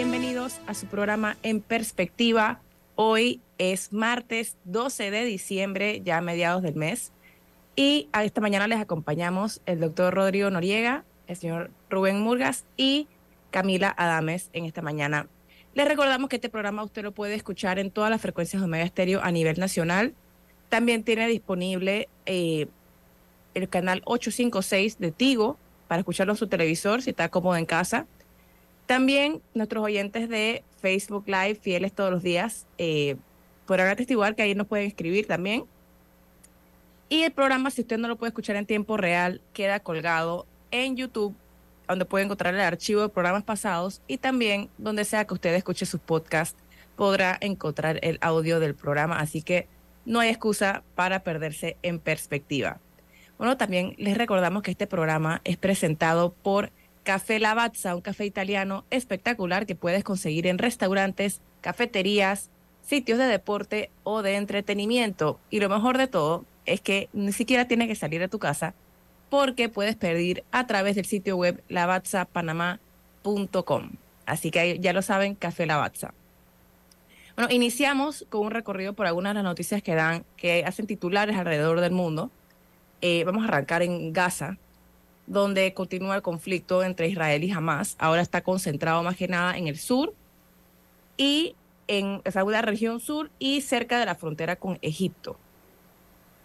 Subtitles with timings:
[0.00, 2.62] Bienvenidos a su programa En Perspectiva.
[2.94, 7.12] Hoy es martes 12 de diciembre, ya a mediados del mes.
[7.76, 13.08] Y a esta mañana les acompañamos el doctor Rodrigo Noriega, el señor Rubén Murgas y
[13.50, 15.26] Camila Adames en esta mañana.
[15.74, 18.84] Les recordamos que este programa usted lo puede escuchar en todas las frecuencias de Omega
[18.84, 20.14] Estéreo a nivel nacional.
[20.70, 22.68] También tiene disponible eh,
[23.52, 28.06] el canal 856 de Tigo para escucharlo en su televisor si está cómodo en casa.
[28.90, 33.14] También nuestros oyentes de Facebook Live, fieles todos los días, eh,
[33.64, 35.62] podrán atestiguar que ahí nos pueden escribir también.
[37.08, 40.96] Y el programa, si usted no lo puede escuchar en tiempo real, queda colgado en
[40.96, 41.36] YouTube,
[41.86, 45.86] donde puede encontrar el archivo de programas pasados y también donde sea que usted escuche
[45.86, 46.60] sus podcasts,
[46.96, 49.20] podrá encontrar el audio del programa.
[49.20, 49.68] Así que
[50.04, 52.80] no hay excusa para perderse en perspectiva.
[53.38, 56.72] Bueno, también les recordamos que este programa es presentado por
[57.10, 62.50] Café Lavazza, un café italiano espectacular que puedes conseguir en restaurantes, cafeterías,
[62.86, 65.40] sitios de deporte o de entretenimiento.
[65.50, 68.74] Y lo mejor de todo es que ni siquiera tienes que salir de tu casa
[69.28, 73.90] porque puedes pedir a través del sitio web lavazzapanamá.com.
[74.24, 76.14] Así que ya lo saben, Café Lavazza.
[77.34, 81.36] Bueno, iniciamos con un recorrido por algunas de las noticias que dan, que hacen titulares
[81.36, 82.30] alrededor del mundo.
[83.00, 84.58] Eh, vamos a arrancar en Gaza,
[85.30, 87.94] donde continúa el conflicto entre Israel y Hamas.
[88.00, 90.12] Ahora está concentrado más que nada en el sur
[91.16, 91.54] y
[91.86, 95.36] en esa región sur y cerca de la frontera con Egipto.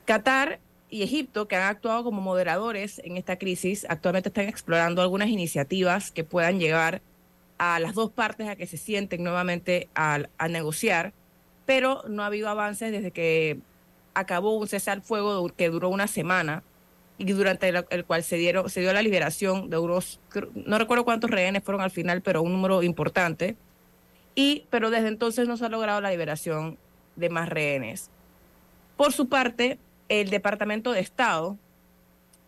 [0.05, 0.59] Qatar
[0.91, 6.11] y Egipto, que han actuado como moderadores en esta crisis, actualmente están explorando algunas iniciativas
[6.11, 7.01] que puedan llegar
[7.57, 11.11] a las dos partes a que se sienten nuevamente a, a negociar,
[11.65, 13.57] pero no ha habido avances desde que
[14.13, 16.61] acabó un cesar fuego que duró una semana
[17.17, 20.19] y durante el, cual se, dieron, se dio la liberación de unos,
[20.53, 23.55] no recuerdo cuántos rehenes fueron al final, pero un número importante.
[24.35, 26.77] Y, pero desde entonces no se ha logrado la liberación
[27.15, 28.09] de más rehenes.
[28.97, 31.57] Por su parte, el Departamento de Estado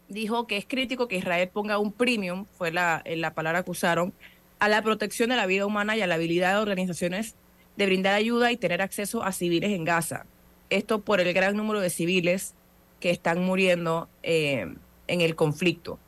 [0.09, 4.13] dijo que es crítico que Israel ponga un premium, fue la, la palabra que usaron,
[4.59, 7.35] a la protección de la vida humana y a la habilidad de organizaciones
[7.77, 10.25] de brindar ayuda y tener acceso a civiles en Gaza.
[10.69, 12.53] Esto por el gran número de civiles
[12.99, 14.73] que están muriendo eh,
[15.07, 15.99] en el conflicto.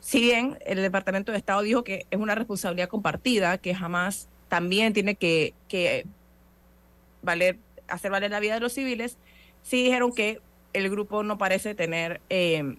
[0.00, 4.92] Si bien el Departamento de Estado dijo que es una responsabilidad compartida, que jamás también
[4.92, 5.54] tiene que,
[7.22, 9.16] valer, hacer valer la vida de los civiles,
[9.62, 10.40] sí dijeron que
[10.74, 12.76] el grupo no parece tener eh,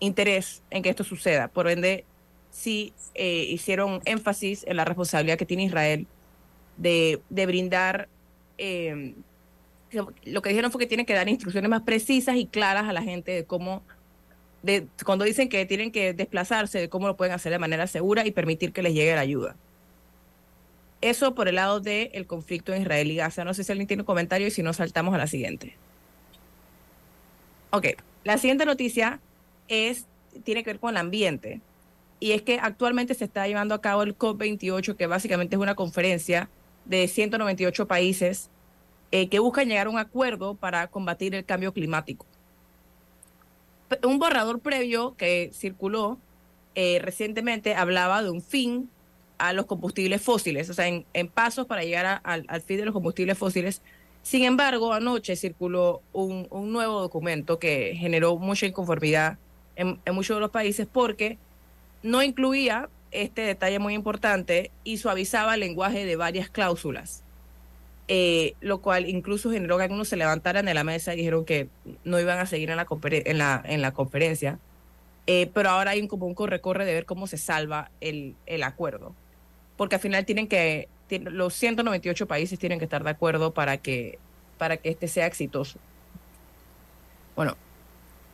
[0.00, 1.48] interés en que esto suceda.
[1.48, 2.04] Por ende,
[2.50, 6.06] sí eh, hicieron énfasis en la responsabilidad que tiene Israel
[6.76, 8.08] de, de brindar
[9.92, 13.02] lo que dijeron fue que tienen que dar instrucciones más precisas y claras a la
[13.02, 13.82] gente de cómo,
[14.62, 18.26] de, cuando dicen que tienen que desplazarse, de cómo lo pueden hacer de manera segura
[18.26, 19.56] y permitir que les llegue la ayuda.
[21.00, 23.44] Eso por el lado del conflicto en Israel y Gaza.
[23.44, 25.76] No sé si alguien tiene un comentario y si no, saltamos a la siguiente.
[27.70, 27.88] Ok,
[28.24, 29.20] la siguiente noticia
[29.68, 30.06] es,
[30.44, 31.60] tiene que ver con el ambiente.
[32.18, 35.74] Y es que actualmente se está llevando a cabo el COP28, que básicamente es una
[35.74, 36.48] conferencia
[36.86, 38.50] de 198 países
[39.12, 42.26] eh, que buscan llegar a un acuerdo para combatir el cambio climático.
[44.02, 46.18] Un borrador previo que circuló
[46.74, 48.90] eh, recientemente hablaba de un fin
[49.38, 53.36] a los combustibles fósiles, o sea, en, pasos para llegar al fin de los combustibles
[53.36, 53.82] fósiles.
[54.22, 59.38] Sin embargo, anoche circuló un, nuevo documento que generó mucha inconformidad
[59.76, 61.38] en, en muchos de los países porque
[62.02, 67.22] no incluía este detalle muy importante y suavizaba el lenguaje de varias cláusulas.
[68.08, 71.68] Eh, lo cual incluso generó que algunos se levantaran de la mesa y dijeron que
[72.04, 74.58] no iban a seguir en la, en la, en la conferencia.
[75.26, 78.62] Eh, pero ahora hay un, como un corre-corre de ver cómo se salva el, el
[78.62, 79.14] acuerdo.
[79.76, 84.18] porque al final tienen que, los 198 países tienen que estar de acuerdo para que,
[84.56, 85.78] para que este sea exitoso.
[87.34, 87.56] Bueno,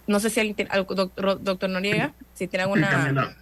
[0.07, 3.37] no sé si el, doctor, doctor Noriega, si tiene alguna...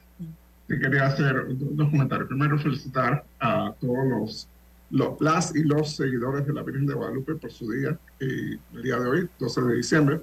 [0.69, 2.29] Sí, quería hacer dos comentarios.
[2.29, 4.49] Primero, felicitar a todos los,
[4.91, 9.09] las y los seguidores de la Virgen de Guadalupe por su día, el día de
[9.09, 10.21] hoy, 12 de diciembre,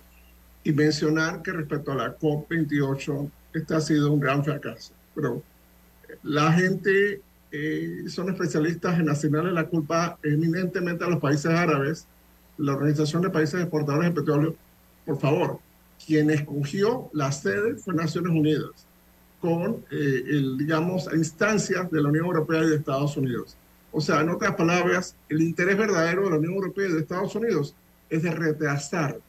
[0.63, 4.93] y mencionar que respecto a la COP28, este ha sido un gran fracaso.
[5.15, 5.41] Pero
[6.23, 7.21] la gente
[7.51, 12.05] eh, son especialistas en asignarle la culpa eminentemente a los países árabes,
[12.57, 14.55] la Organización de Países Exportadores de Petróleo.
[15.05, 15.59] Por favor,
[16.05, 18.85] quien escogió la sede fue Naciones Unidas,
[19.39, 23.55] con, eh, el, digamos, instancias de la Unión Europea y de Estados Unidos.
[23.91, 27.35] O sea, en otras palabras, el interés verdadero de la Unión Europea y de Estados
[27.35, 27.75] Unidos
[28.09, 29.19] es de retrasar,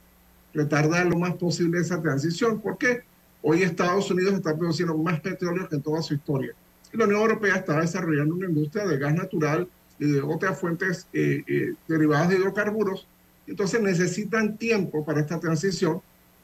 [0.53, 2.61] retardar lo más posible esa transición.
[2.61, 3.03] ¿Por qué?
[3.43, 6.55] Hoy Estados Unidos está produciendo más petróleo que en toda su historia.
[6.93, 9.69] Y la Unión Europea está desarrollando una industria de gas natural
[9.99, 13.07] y de otras fuentes eh, eh, derivadas de hidrocarburos.
[13.47, 16.01] Entonces necesitan tiempo para esta transición.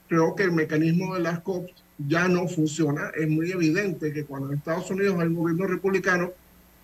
[0.08, 1.66] Creo que el mecanismo de las COP
[1.98, 3.10] ya no funciona.
[3.14, 6.32] Es muy evidente que cuando en Estados Unidos hay un gobierno republicano,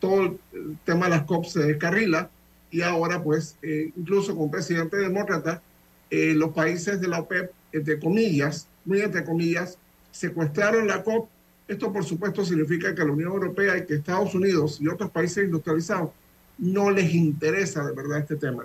[0.00, 2.31] todo el tema de las COP se descarrila
[2.70, 5.62] y ahora pues eh, incluso con presidente demócrata,
[6.11, 9.79] los países de la OPEP, entre comillas, muy entre comillas,
[10.11, 11.29] secuestraron la COP.
[11.69, 15.44] Esto, por supuesto, significa que la Unión Europea y que Estados Unidos y otros países
[15.44, 16.11] industrializados
[16.58, 18.64] no les interesa de verdad este tema.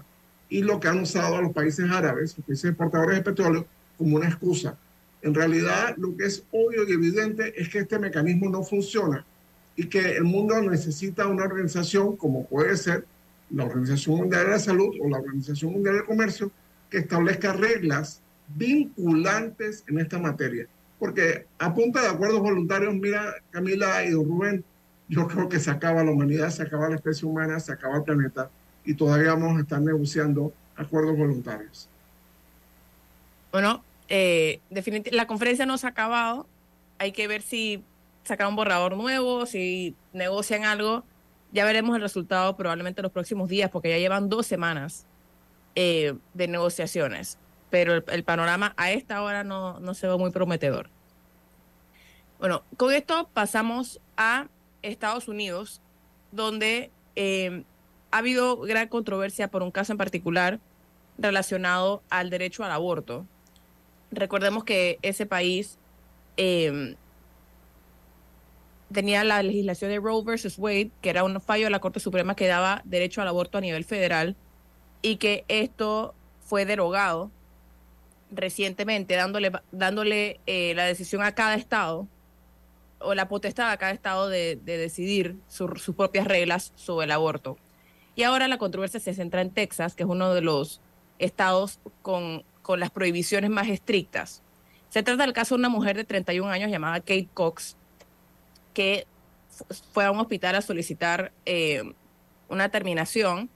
[0.50, 3.68] Y lo que han usado a los países árabes, los países exportadores de petróleo,
[3.98, 4.78] como una excusa.
[5.22, 9.26] En realidad, lo que es obvio y evidente es que este mecanismo no funciona
[9.76, 13.06] y que el mundo necesita una organización como puede ser
[13.50, 16.52] la Organización Mundial de la Salud o la Organización Mundial del Comercio
[16.90, 20.68] que establezca reglas vinculantes en esta materia
[21.00, 24.64] porque a punta de acuerdos voluntarios, mira, Camila y Rubén,
[25.08, 28.04] yo creo que se acaba la humanidad, se acaba la especie humana, se acaba el
[28.04, 28.50] planeta
[28.84, 31.90] y todavía vamos a estar negociando acuerdos voluntarios.
[33.52, 36.48] Bueno, eh, definitivamente la conferencia no se ha acabado.
[36.98, 37.84] Hay que ver si
[38.26, 41.06] sacan un borrador nuevo, si negocian algo.
[41.54, 45.08] Ya veremos el resultado probablemente en los próximos días, porque ya llevan dos semanas
[45.76, 47.38] eh, de negociaciones
[47.76, 50.90] pero el, panorama a esta hora no, no se ve muy prometedor.
[52.40, 54.48] Bueno, con esto pasamos a
[54.82, 55.82] Estados Unidos,
[56.32, 57.66] donde eh,
[58.12, 60.62] ha habido gran controversia por un caso en particular
[61.18, 63.26] relacionado al derecho al aborto.
[64.10, 65.78] Recordemos que ese país
[66.38, 66.96] eh,
[68.92, 72.36] tenía la legislación de Roe versus Wade, que era un fallo de la Corte Suprema
[72.36, 74.36] que daba derecho al aborto a nivel federal,
[75.02, 77.32] y que esto fue derogado
[78.32, 82.08] recientemente dándole, dándole eh, la decisión a cada estado
[83.00, 87.58] o la potestad a cada estado de, decidir sus propias reglas sobre el aborto.
[88.16, 90.82] Y ahora la controversia se centra en Texas, que es uno de los
[91.20, 94.42] estados con, con las prohibiciones más estrictas.
[94.90, 97.76] Se trata del caso de una mujer de 31 años llamada Kate Cox,
[98.76, 99.08] que
[99.94, 101.82] fue a un hospital a solicitar eh,
[102.50, 103.50] una terminación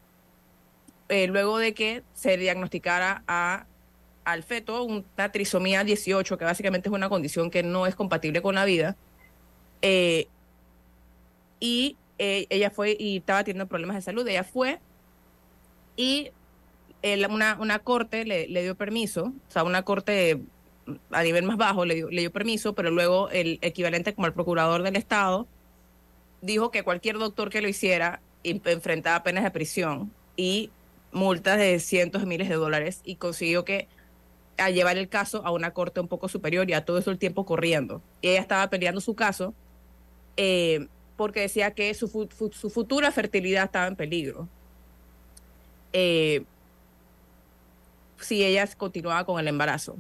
[1.10, 3.68] eh, luego de que se diagnosticara a
[4.25, 8.54] al feto una trisomía 18, que básicamente es una condición que no es compatible con
[8.54, 8.95] la vida.
[9.81, 10.28] Eh,
[11.59, 14.28] y ella fue y estaba teniendo problemas de salud.
[14.28, 14.80] Ella fue
[15.95, 16.31] y
[17.28, 20.42] una, una, corte le, dio permiso, o sea, una corte
[21.12, 24.34] a nivel más bajo le dio, le dio permiso, pero luego el equivalente como el
[24.34, 25.48] procurador del Estado
[26.42, 30.72] dijo que cualquier doctor que lo hiciera enfrentaba penas de prisión y
[31.12, 33.88] multas de cientos de miles de dólares y consiguió que
[34.58, 37.18] a llevar el caso a una corte un poco superior y a todo eso el
[37.18, 38.02] tiempo corriendo.
[38.22, 39.54] Y ella estaba peleando su caso
[40.38, 44.48] eh, porque decía que su, su, futura fertilidad estaba en peligro.
[45.94, 46.44] Eh,
[48.19, 49.98] si ella continuaba con el embarazo.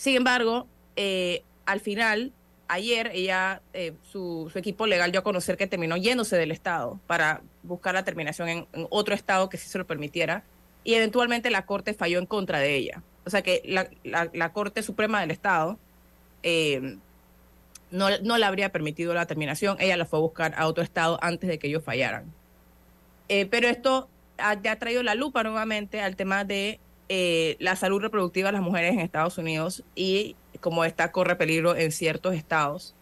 [0.00, 0.66] Sin embargo,
[0.96, 2.32] eh, al final,
[2.68, 3.60] ayer, ella,
[4.10, 8.48] su, equipo legal dio a conocer que terminó yéndose del Estado para buscar la terminación
[8.48, 10.42] en, en otro Estado que sí se lo permitiera.
[10.84, 15.20] Y eventualmente la Corte falló en contra de ella o sea que la, Corte Suprema
[15.20, 15.78] del Estado
[16.42, 16.96] eh,
[17.90, 21.18] no, no, le habría permitido la terminación, ella la fue a buscar a otro estado
[21.22, 22.24] antes de que ellos fallaran.
[23.28, 26.80] Eh, pero esto ha, ha, traído la lupa nuevamente al tema de
[27.12, 31.74] eh, la salud reproductiva de las mujeres en Estados Unidos y como esta corre peligro
[31.74, 32.94] en ciertos estados.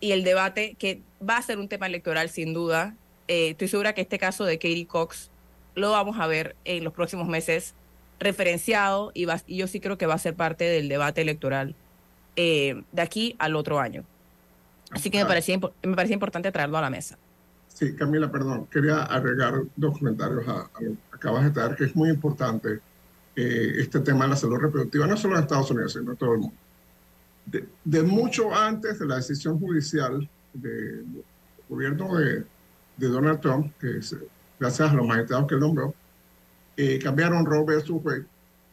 [0.00, 2.96] Y el debate que va a ser un tema electoral sin duda.
[3.28, 5.30] estoy segura que este caso de Katie Cox
[5.76, 7.74] lo vamos a ver en los próximos meses
[8.18, 11.76] referenciado y, yo sí creo que va a ser parte del debate electoral
[12.34, 14.04] eh, de aquí al otro año.
[14.90, 17.18] Así que me parecía, me parecía importante traerlo a la mesa.
[17.68, 21.94] Sí, Camila, perdón, quería agregar dos comentarios a, lo que acabas de dar, que es
[21.94, 22.80] muy importante
[23.40, 26.32] eh, este tema de la salud reproductiva, no solo en Estados Unidos, sino en todo
[26.32, 26.56] el mundo.
[27.84, 31.22] De, mucho antes de la decisión judicial del
[31.68, 32.44] gobierno de,
[32.96, 34.00] Donald Trump, que
[34.58, 35.94] gracias a los magistrados que nombró,
[36.76, 38.24] eh, cambiaron Roe versus Wade.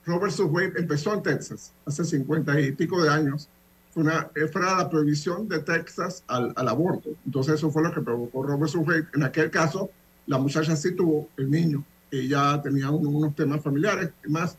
[0.03, 3.47] Roe empezó en Texas hace 50 y pico de años
[3.93, 7.11] una, fue la prohibición de Texas al, al, aborto.
[7.23, 9.07] Entonces eso fue lo que provocó Robert Wade.
[9.13, 9.91] En aquel caso,
[10.25, 11.85] la muchacha sí tuvo el niño.
[12.11, 14.57] Ella tenía unos temas familiares y más.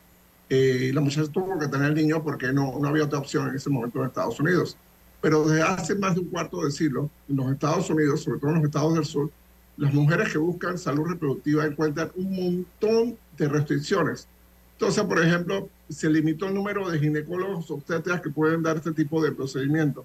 [0.49, 3.57] Eh, la muchacha tuvo que tener el niño porque no, no había otra opción en
[3.57, 4.77] ese momento en Estados Unidos.
[5.21, 8.51] Pero desde hace más de un cuarto de siglo, en los Estados Unidos, sobre todo
[8.51, 9.31] en los estados del sur,
[9.77, 14.29] las mujeres que buscan salud reproductiva encuentran un montón de restricciones
[14.77, 19.23] entonces, por ejemplo, se limitó el número de ginecólogos obstetras que pueden dar este tipo
[19.25, 20.05] de procedimiento.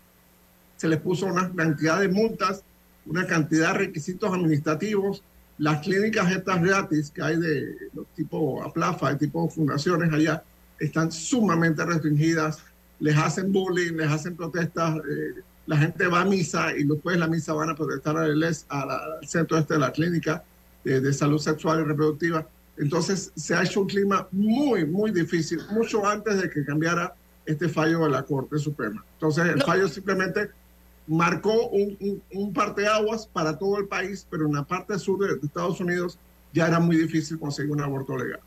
[0.78, 2.64] Se les puso una cantidad de multas,
[3.06, 5.24] una cantidad de requisitos administrativos.
[5.62, 7.78] Las clínicas estas gratis que hay de
[8.16, 10.44] tipo APLAFA, de tipo fundaciones allá,
[10.80, 12.60] están sumamente restringidas.
[13.00, 14.98] Les hacen bullying, les hacen protestas.
[14.98, 18.44] Eh, la gente va a misa y después de la misa van a protestar al,
[18.44, 20.44] al centro este de la clínica
[20.84, 22.46] de, de salud sexual y reproductiva
[22.82, 27.14] entonces se ha hecho un clima muy, muy difícil, mucho antes de que cambiara
[27.46, 29.06] este fallo de la Corte Suprema.
[29.14, 30.50] Entonces el fallo simplemente
[31.08, 35.80] marcó un, un, parteaguas para todo el país, pero en la parte sur de, Estados
[35.80, 36.18] Unidos
[36.54, 38.40] ya era muy difícil conseguir un aborto legal.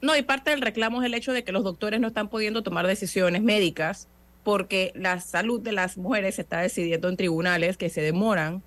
[0.00, 2.62] No, y parte del reclamo es el hecho de que los doctores no están pudiendo
[2.62, 4.08] tomar decisiones médicas
[4.44, 8.62] porque la salud de las mujeres se está decidiendo en tribunales que se demoran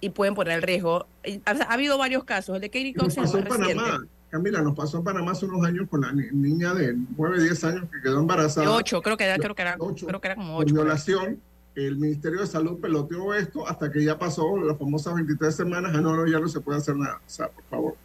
[0.00, 1.06] y pueden poner en riesgo.
[1.46, 2.56] ha habido varios casos.
[2.56, 4.04] El de Katie Cox es Panamá.
[4.34, 7.84] Camila, nos pasó en Panamá hace unos años con la niña de 9, 10 años
[7.90, 8.66] que quedó embarazada.
[8.66, 10.74] De 8, creo que, era, creo que era, creo que era como 8.
[10.74, 11.40] violación,
[11.74, 15.92] el Ministerio de Salud peloteó esto hasta que ya pasó las famosas 23 semanas.
[15.94, 17.20] Ah, ya no se puede hacer nada.
[17.26, 17.96] O sea, por favor.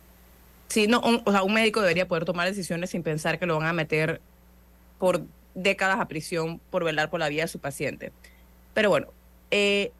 [0.67, 3.67] Sí, no, o sea, un médico debería poder tomar decisiones sin pensar que lo van
[3.67, 4.21] a meter
[4.97, 5.21] por
[5.55, 8.11] décadas a prisión por velar por la vida de su paciente.
[8.73, 9.07] Pero bueno,
[9.51, 9.91] eh,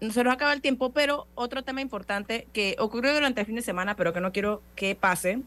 [0.00, 3.62] se nos acaba el tiempo, pero otro tema importante que ocurrió durante el fin de
[3.62, 5.42] semana, pero que no quiero que pase,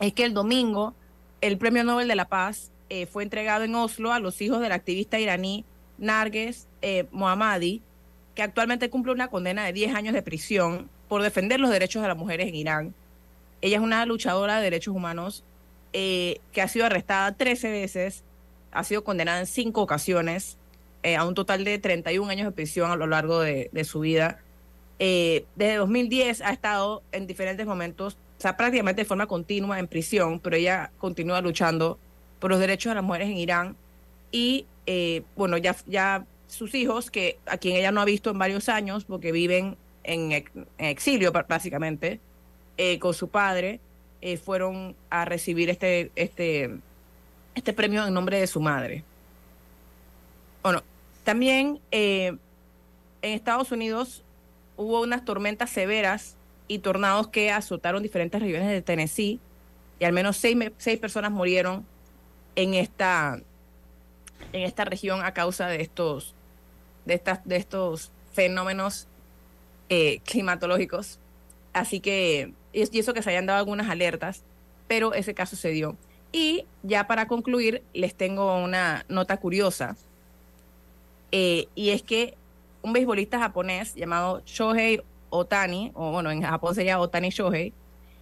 [0.00, 0.94] es que el domingo
[1.40, 4.72] el Premio Nobel de la Paz eh, fue entregado en Oslo a los hijos del
[4.72, 5.64] activista iraní
[6.00, 7.82] Narges eh, Mohammadi,
[8.34, 12.08] que actualmente cumple una condena de 10 años de prisión por defender los derechos de
[12.08, 12.94] las mujeres en Irán.
[13.60, 15.44] Ella es una luchadora de derechos humanos
[15.92, 18.24] eh, que ha sido arrestada 13 veces,
[18.72, 20.56] ha sido condenada en cinco ocasiones
[21.02, 24.38] eh, a un total de 31 años de prisión a lo largo de, su vida.
[24.98, 29.88] Eh, desde 2010 ha estado en diferentes momentos, o sea, prácticamente de forma continua en
[29.88, 31.98] prisión, pero ella continúa luchando
[32.38, 33.76] por los derechos de las mujeres en Irán.
[34.30, 38.38] Y eh, bueno, ya, ya sus hijos, que a quien ella no ha visto en
[38.38, 40.44] varios años, porque viven en,
[40.78, 42.18] exilio básicamente,
[42.98, 43.78] con su padre,
[44.42, 46.70] fueron a recibir este, este,
[47.54, 49.04] este premio en nombre de su madre.
[50.62, 50.82] Bueno,
[51.24, 52.36] también eh,
[53.22, 54.22] en Estados Unidos
[54.76, 56.36] hubo unas tormentas severas
[56.68, 59.40] y tornados que azotaron diferentes regiones de Tennessee
[59.98, 61.84] y al menos seis, seis personas murieron
[62.56, 63.40] en esta,
[64.52, 66.34] en esta región a causa de estos,
[67.04, 69.08] de estas, de estos fenómenos
[69.88, 71.18] eh, climatológicos.
[71.72, 74.44] Así que, y eso que se hayan dado algunas alertas,
[74.88, 75.96] pero ese caso se dio.
[76.32, 79.96] Y ya para concluir, les tengo una nota curiosa
[81.32, 82.36] eh, y es que
[82.82, 87.72] un beisbolista japonés llamado Shohei Otani, o bueno, en Japón sería Otani Shohei,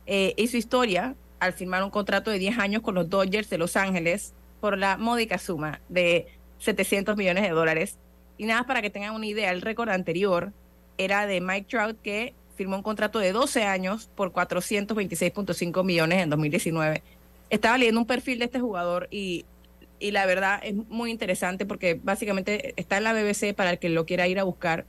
[0.06, 3.76] eh, hizo historia al firmar un contrato de 10 años con los Dodgers de Los
[3.76, 6.26] Ángeles por la módica suma de
[6.58, 7.98] 700 millones de dólares.
[8.36, 10.52] Y nada, para que tengan una idea, el récord anterior
[10.96, 16.30] era de Mike Trout, que firmó un contrato de 12 años por 426.5 millones en
[16.30, 17.02] 2019.
[17.50, 19.44] Estaba leyendo un perfil de este jugador y
[20.00, 23.88] y la verdad es muy interesante porque básicamente está en la BBC para el que
[23.88, 24.86] lo quiera ir a buscar.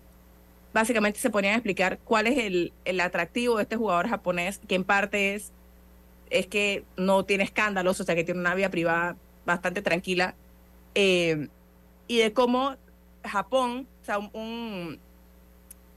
[0.74, 4.76] Básicamente se ponían a explicar cuál es el, el atractivo de este jugador japonés, que
[4.76, 5.52] en parte es,
[6.30, 9.16] es que no tiene escándalos, o sea que tiene una vida privada
[9.54, 10.36] bastante tranquila,
[10.96, 11.48] eh,
[12.08, 12.76] y de cómo
[13.24, 15.00] Japón, o sea, un,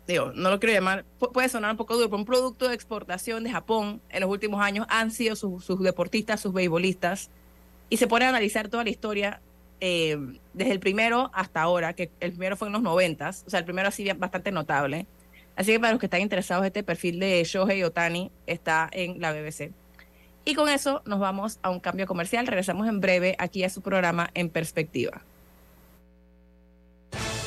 [0.06, 3.44] digo, no lo quiero llamar, puede sonar un poco duro, pero un producto de exportación
[3.44, 7.30] de Japón en los últimos años han sido sus, sus deportistas, sus beisbolistas,
[7.88, 9.40] y se pone a analizar toda la historia
[9.80, 10.16] eh,
[10.54, 13.64] desde el primero hasta ahora, que el primero fue en los noventas, o sea, el
[13.64, 15.06] primero así bastante notable.
[15.56, 19.32] Así que para los que están interesados, este perfil de Shohei Otani está en la
[19.32, 19.72] BBC.
[20.44, 22.46] Y con eso nos vamos a un cambio comercial.
[22.46, 25.22] Regresamos en breve aquí a su programa En Perspectiva.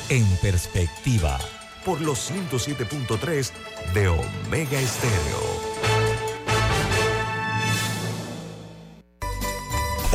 [0.08, 1.38] En Perspectiva
[1.84, 3.52] por los 107.3
[3.94, 5.65] de Omega Estéreo.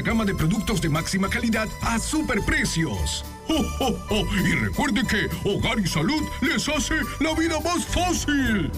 [0.00, 3.24] gama de productos de máxima calidad a superprecios.
[3.48, 4.24] ¡Oh, oh, oh!
[4.36, 8.70] Y recuerde que Hogar y Salud les hace la vida más fácil.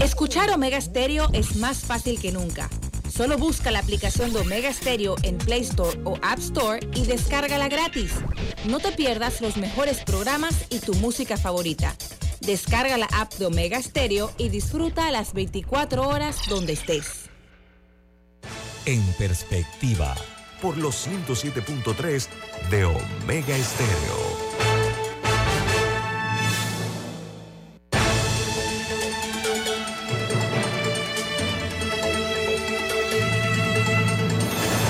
[0.00, 2.68] Escuchar Omega Stereo es más fácil que nunca.
[3.10, 7.68] Solo busca la aplicación de Omega Stereo en Play Store o App Store y descárgala
[7.68, 8.12] gratis.
[8.66, 11.96] No te pierdas los mejores programas y tu música favorita.
[12.40, 17.29] Descarga la app de Omega Stereo y disfruta las 24 horas donde estés.
[18.86, 20.14] En perspectiva,
[20.62, 22.28] por los 107.3
[22.70, 24.40] de Omega Estéreo.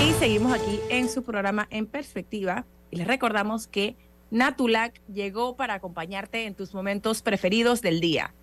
[0.01, 2.65] Y seguimos aquí en su programa En Perspectiva.
[2.91, 3.97] Y les recordamos que
[4.29, 8.33] Natulac llegó para acompañarte en tus momentos preferidos del día.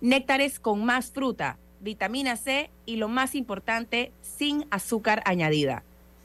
[0.00, 5.84] Néctares con más fruta, vitamina C y lo más importante, sin azúcar añadida.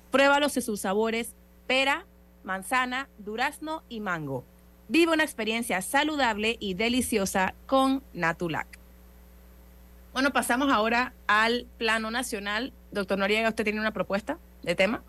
[0.10, 1.36] Pruébalos en sus sabores
[1.68, 2.06] pera,
[2.44, 4.44] manzana, durazno y mango.
[4.88, 8.66] Vive una experiencia saludable y deliciosa con Natulac.
[10.14, 12.74] Bueno, pasamos ahora al plano nacional.
[12.92, 15.04] Doctor Noriega, ¿usted tiene una propuesta de tema?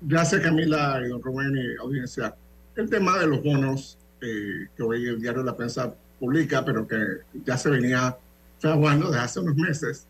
[0.00, 2.36] Gracias, Camila y don Rubén y audiencia.
[2.76, 6.96] El tema de los bonos, eh, que hoy el diario La Prensa publica, pero que
[7.44, 8.16] ya se venía
[8.58, 10.06] fraguando desde hace unos meses,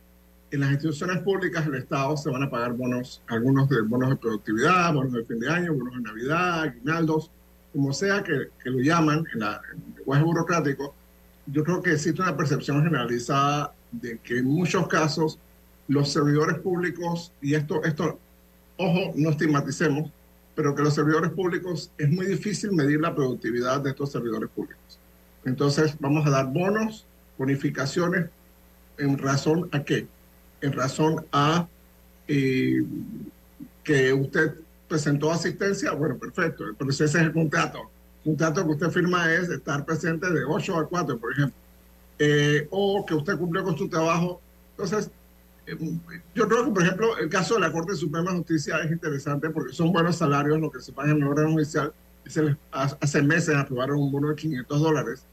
[0.51, 4.17] en las instituciones públicas del Estado se van a pagar bonos, algunos de bonos de
[4.17, 7.31] productividad, bonos de fin de año, bonos de Navidad, aguinaldos,
[7.73, 10.95] como sea que, que lo llaman en, la, en el lenguaje burocrático.
[11.47, 15.39] Yo creo que existe una percepción generalizada de que en muchos casos
[15.89, 18.19] los servidores públicos, y esto, esto
[18.77, 20.11] ojo, no estigmaticemos,
[20.55, 24.99] pero que los servidores públicos es muy difícil medir la productividad de estos servidores públicos.
[25.45, 27.07] Entonces vamos a dar bonos,
[27.39, 28.31] bonificaciones,
[28.99, 30.07] en razón a qué?
[30.61, 31.69] En razón a
[32.29, 32.83] eh,
[33.85, 34.55] que usted
[34.89, 37.91] presentó asistencia, bueno, perfecto, pero ese es el contrato.
[38.25, 41.57] Un contrato que usted firma es estar presente de 8 a 4, por ejemplo.
[42.19, 44.41] Eh, o que usted cumplió con su trabajo.
[44.71, 45.11] Entonces,
[45.67, 45.77] eh,
[46.35, 49.51] yo creo que, por ejemplo, el caso de la Corte Suprema de Justicia es interesante
[49.51, 51.93] porque son buenos salarios lo que se paga en el órgano judicial.
[52.27, 55.25] Se les, hace meses aprobaron un bono de 500 dólares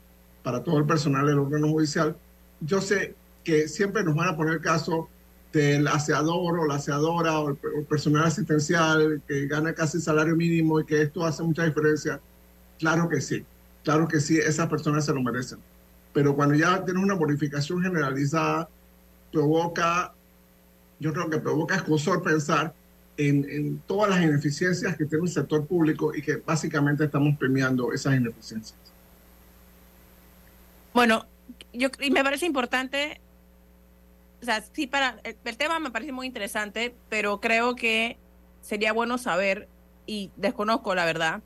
[0.43, 2.15] para todo el personal del órgano judicial.
[2.59, 5.09] Yo sé que siempre nos van a poner caso
[5.51, 10.85] del aseador o la aseadora o el, personal asistencial que gana casi salario mínimo y
[10.85, 12.19] que esto hace mucha diferencia.
[12.79, 13.45] Claro que sí,
[13.83, 15.59] claro que sí, esas personas se lo merecen.
[16.11, 18.67] Pero cuando ya tienes una bonificación generalizada,
[19.31, 20.13] provoca,
[20.99, 22.73] yo creo que provoca escosor pensar
[23.17, 27.93] en, en todas las ineficiencias que tiene el sector público y que básicamente estamos premiando
[27.93, 28.77] esas ineficiencias.
[30.93, 31.25] Bueno,
[31.73, 33.19] yo y me parece importante,
[34.43, 38.17] o sea, sí, para el, tema me parece muy interesante, pero creo que
[38.59, 39.69] sería bueno saber,
[40.05, 41.41] y desconozco la verdad,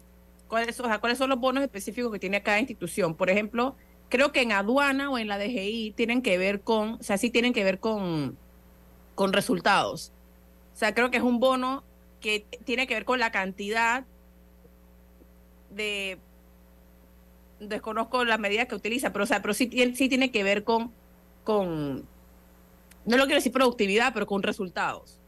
[0.48, 3.14] cuáles, o cuáles son los bonos específicos que tiene cada institución.
[3.14, 3.76] Por ejemplo,
[4.10, 7.30] creo que en aduana o en la DGI tienen que ver con, o sea, sí
[7.30, 8.36] tienen que ver con,
[9.14, 10.12] con resultados.
[10.74, 11.84] O sea, creo que es un bono
[12.20, 14.06] que tiene que ver con la cantidad
[15.70, 16.18] de
[17.60, 20.92] desconozco las medidas que utiliza, pero o sea, pero sí, sí tiene que ver con,
[21.44, 22.08] con,
[23.08, 25.20] no lo quiero decir productividad, pero con resultados.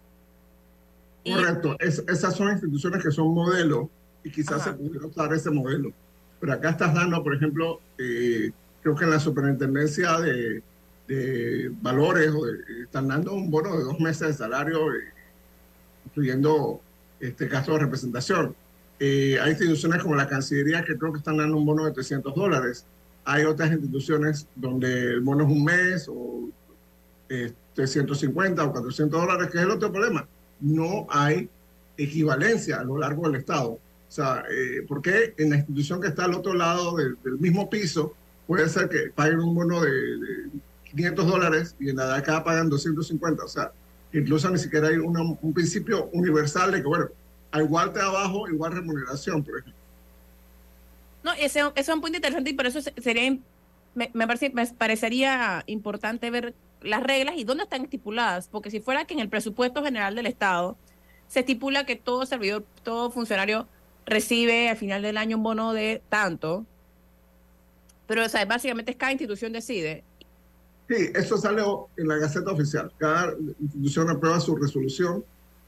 [1.26, 3.88] Correcto, es, esas son instituciones que son modelos
[4.24, 4.72] y quizás ajá.
[4.72, 5.92] se pudiera usar ese modelo.
[6.40, 10.64] Pero acá estás dando, por ejemplo, eh, creo que en la superintendencia de,
[11.08, 12.32] de valores
[12.84, 15.12] están dando un bono de dos meses de salario, eh,
[16.06, 16.82] incluyendo
[17.20, 18.56] este caso de representación.
[19.00, 22.36] Eh, hay instituciones como la Cancillería que creo que están dando un bono de 300
[22.36, 22.86] dólares.
[23.26, 26.50] Hay otras instituciones donde el bono es un mes o
[27.30, 30.28] eh, 350 o 400 dólares, que es el otro problema.
[30.60, 31.50] No hay
[31.98, 33.70] equivalencia a lo largo del Estado.
[33.70, 37.70] O sea, eh, ¿por qué en la institución que está al otro lado del, mismo
[37.70, 38.16] piso
[38.48, 40.50] puede ser que paguen un bono de, de,
[40.92, 43.44] 500 dólares y en la de acá pagan 250?
[43.44, 43.72] O sea,
[44.12, 47.08] incluso ni siquiera hay un principio universal de que, bueno,
[47.52, 49.80] a igual trabajo, igual remuneración, por ejemplo.
[51.24, 53.38] No, ese, ese es un punto interesante y por eso sería,
[53.96, 58.80] me, me, parece, me parecería importante ver las reglas y dónde están estipuladas, porque si
[58.80, 60.78] fuera que en el presupuesto general del Estado
[61.28, 63.68] se estipula que todo servidor, todo funcionario
[64.06, 66.66] recibe al final del año un bono de tanto,
[68.08, 70.04] pero o sea, básicamente cada institución decide.
[70.88, 71.62] Sí, eso sale
[71.98, 72.92] en la Gaceta Oficial.
[72.98, 75.24] Cada institución aprueba su resolución.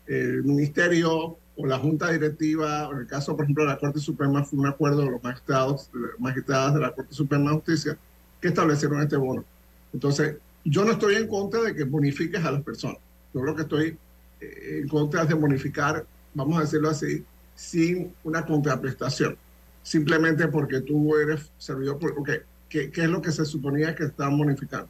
[0.07, 4.43] El ministerio o la Junta Directiva, en el caso, por ejemplo, de la Corte Suprema,
[4.43, 7.97] fue un acuerdo de los magistrados, magistradas de la Corte Suprema de Justicia
[8.41, 9.45] que establecieron este bono.
[9.93, 12.97] Entonces, yo no estoy en contra de que bonifiques a las personas.
[13.33, 13.97] Yo creo que estoy
[14.39, 17.23] eh, en contra de bonificar, vamos a decirlo así,
[17.55, 19.37] sin una contraprestación.
[19.83, 22.23] Simplemente porque tú eres servidor público.
[22.69, 24.89] ¿Qué, ¿Qué, es lo que se suponía que estaban bonificando?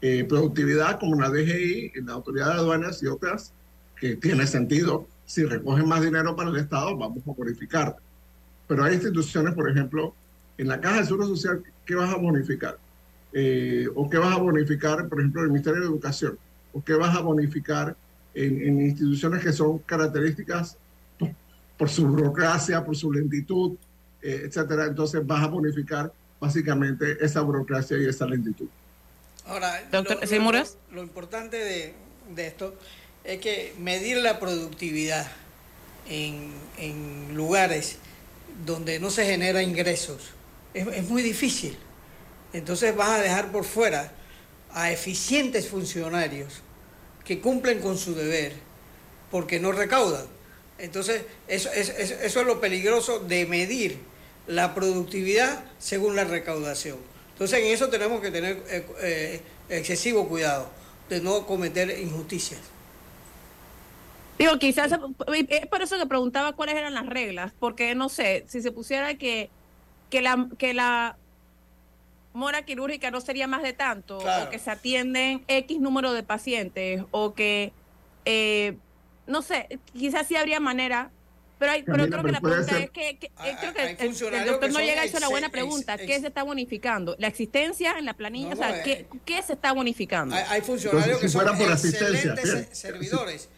[0.00, 3.52] Eh, productividad como la DGI, la Autoridad de Aduanas y otras,
[3.98, 5.06] que tiene sentido.
[5.26, 7.96] Si recogen más dinero para el Estado, vamos a bonificar.
[8.66, 10.14] Pero hay instituciones, por ejemplo,
[10.58, 12.78] en la Caja de Seguro Social, ¿qué vas a bonificar?
[13.36, 16.38] Eh, o qué vas a bonificar, por ejemplo, en el Ministerio de Educación,
[16.72, 17.96] o qué vas a bonificar
[18.32, 20.76] en, instituciones que son características
[21.76, 23.72] por, su burocracia, por su lentitud,
[24.22, 24.84] eh, etcétera.
[24.84, 28.68] Entonces vas a bonificar básicamente esa burocracia y esa lentitud.
[29.46, 30.52] Ahora, Doctor, lo,
[30.92, 31.94] lo, importante de,
[32.36, 32.76] de, esto
[33.24, 35.26] es que medir la productividad
[36.08, 37.98] en, en lugares
[38.64, 40.30] donde no se genera ingresos
[40.72, 41.76] es, es muy difícil.
[42.54, 44.12] Entonces vas a dejar por fuera
[44.72, 46.62] a eficientes funcionarios
[47.24, 48.52] que cumplen con su deber
[49.30, 50.26] porque no recaudan.
[50.78, 53.98] Entonces, eso, es lo peligroso de medir
[54.46, 56.98] la productividad según la recaudación.
[57.32, 60.68] Entonces, en eso tenemos que tener eh, eh, excesivo cuidado
[61.08, 62.60] de no cometer injusticias.
[64.38, 64.92] Digo, quizás
[65.48, 69.14] es por eso que preguntaba cuáles eran las reglas, porque no sé, si se pusiera
[69.14, 69.50] que,
[70.10, 71.16] que, la, que la
[72.34, 77.02] mora quirúrgica no sería más de tanto, o que se atienden X número de pacientes,
[77.12, 77.72] o que,
[78.26, 78.76] eh,
[79.26, 81.10] no sé, quizás sí habría manera,
[81.58, 83.82] pero, hay, pero creo que la pregunta es que, eh, creo que
[84.38, 87.14] el, doctor no llega a hacer una buena pregunta, ¿qué se está bonificando?
[87.20, 88.52] ¿La existencia en la planilla?
[88.52, 90.34] o sea, ¿qué, ¿qué, se está bonificando?
[90.34, 93.48] Hay, funcionarios que son excelentes servidores,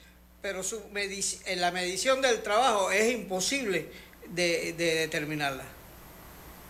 [0.43, 0.83] pero su
[1.47, 3.89] en la medición del trabajo es imposible
[4.29, 5.76] de, de determinarla.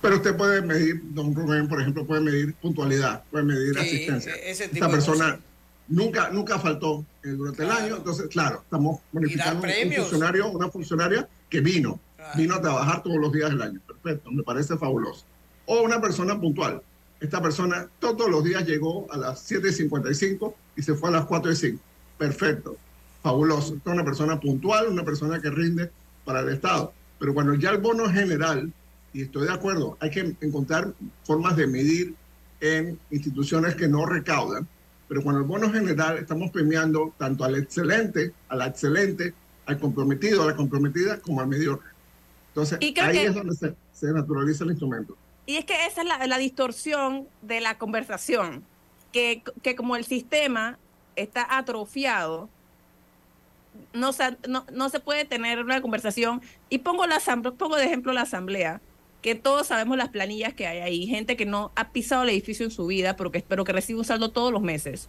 [0.01, 4.35] Pero usted puede medir, don Rubén, por ejemplo, puede medir puntualidad, puede medir asistencia.
[4.35, 5.39] Esta persona
[5.89, 11.29] nunca, nunca faltó eh, durante el año, entonces, claro, estamos bonificando un funcionario, una funcionaria
[11.49, 12.01] que vino,
[12.37, 13.81] vino a trabajar todos los días del año.
[13.87, 15.25] Perfecto, me parece fabuloso.
[15.67, 16.83] O una persona puntual.
[17.19, 21.79] Esta persona todos los días llegó a las 7.55 y se fue a las 4.05.
[22.19, 22.77] Perfecto,
[23.23, 23.75] fabuloso.
[23.75, 25.91] Esta es una persona puntual, una persona que rinde
[26.25, 26.93] para el Estado.
[27.19, 28.71] Pero cuando ya el bono general
[29.17, 30.93] y estoy de acuerdo, hay que encontrar
[31.25, 32.15] formas de medir
[32.61, 34.69] en instituciones que no recaudan,
[35.09, 39.33] pero con el bono general estamos premiando tanto al excelente, a la excelente,
[39.65, 41.89] al comprometido, a la comprometida, como al mediocre.
[42.49, 45.17] Entonces, ahí es donde se, naturaliza el instrumento.
[45.47, 48.65] Y es que esa es la, distorsión de la conversación,
[49.13, 50.79] que, que, como el sistema
[51.15, 52.51] está atrofiado,
[53.95, 56.43] no se, no, no se puede tener una conversación.
[56.69, 57.19] Y pongo, la,
[57.57, 58.83] pongo de ejemplo la asamblea
[59.23, 62.65] que todos sabemos las planillas que hay ahí, gente que no ha pisado el edificio
[62.65, 65.09] en su vida, pero que, que recibe un saldo todos los meses.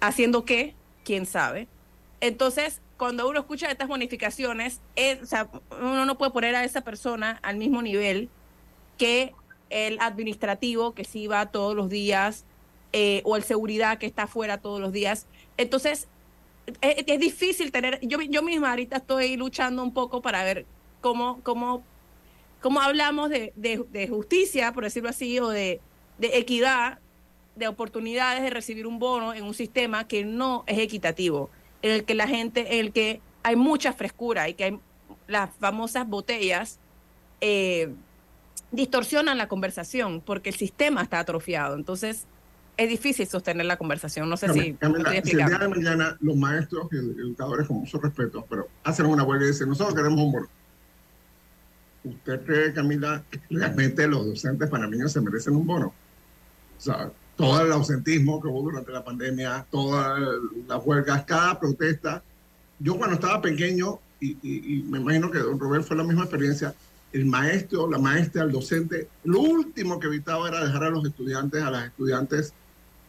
[0.00, 0.74] ¿Haciendo qué?
[1.04, 1.68] ¿Quién sabe?
[2.20, 4.80] Entonces, cuando uno escucha estas bonificaciones,
[5.80, 8.28] uno no puede poner a esa persona al mismo nivel
[8.98, 9.34] que
[9.70, 12.44] el administrativo que sí va todos los días
[12.92, 15.26] eh, o el seguridad que está afuera todos los días.
[15.56, 16.08] Entonces,
[16.80, 20.66] es, es, difícil tener, yo, yo misma ahorita estoy luchando un poco para ver
[21.00, 21.82] cómo, cómo
[22.62, 25.80] como hablamos de, justicia, por decirlo así, o de,
[26.20, 27.00] equidad,
[27.56, 31.50] de oportunidades de recibir un bono en un sistema que no es equitativo,
[31.82, 34.78] en el que la gente, en el que hay mucha frescura y que hay
[35.26, 36.78] las famosas botellas
[37.40, 37.92] eh,
[38.70, 41.74] distorsionan la conversación porque el sistema está atrofiado.
[41.74, 42.26] Entonces,
[42.76, 44.28] es difícil sostener la conversación.
[44.28, 44.74] No sé si.
[44.74, 49.06] Camila, si el día de mañana los maestros y educadores, con mucho respeto, pero hacen
[49.06, 50.48] una huelga y dicen: Nosotros queremos un bono.
[52.04, 55.94] ¿Usted cree, Camila, que realmente los docentes panameños se merecen un bono?
[56.76, 60.20] O sea, todo el ausentismo que hubo durante la pandemia, todas
[60.66, 62.22] las huelgas, cada protesta.
[62.80, 66.74] Yo cuando estaba pequeño, y, me imagino que don Robert fue la misma experiencia,
[67.12, 71.62] el maestro, la maestra, el docente, lo último que evitaba era dejar a los estudiantes,
[71.62, 72.52] a las estudiantes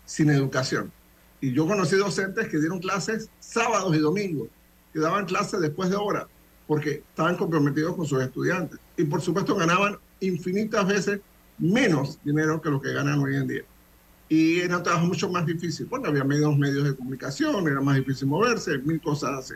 [0.06, 0.92] sin educación.
[1.42, 4.50] Y yo conocí docentes que dieron clases sábados y domingos,
[4.94, 6.28] que daban clases después de hora
[6.68, 8.80] porque estaban comprometidos con sus estudiantes.
[8.98, 11.20] Y por supuesto ganaban infinitas veces
[11.58, 13.64] menos dinero que lo que ganan hoy en día.
[14.30, 17.98] Y era un trabajo mucho más difícil, porque había menos medios de comunicación, era más
[17.98, 19.54] difícil moverse, mil cosas así.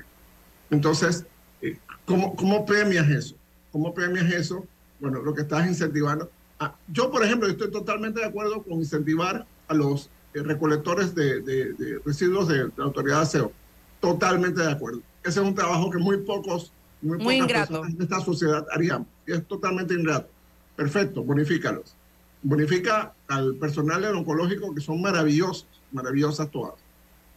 [0.69, 1.25] Entonces,
[1.61, 3.35] eh, ¿cómo, ¿cómo premias eso?
[3.71, 4.65] ¿Cómo premias eso?
[4.99, 6.29] Bueno, lo que estás incentivando.
[6.59, 11.99] Ah, yo, por ejemplo, estoy totalmente de acuerdo con incentivar a los eh, recolectores de,
[12.05, 13.51] residuos de, la autoridad de aseo.
[13.99, 15.01] Totalmente de acuerdo.
[15.23, 17.83] Ese es un trabajo que muy pocos, muy, muy ingrato.
[17.83, 19.05] de esta sociedad harían.
[19.25, 20.29] Y es totalmente ingrato.
[20.75, 21.95] Perfecto, bonifícalos.
[22.41, 26.75] Bonifica al personal oncológico que son maravillosos, maravillosas todas.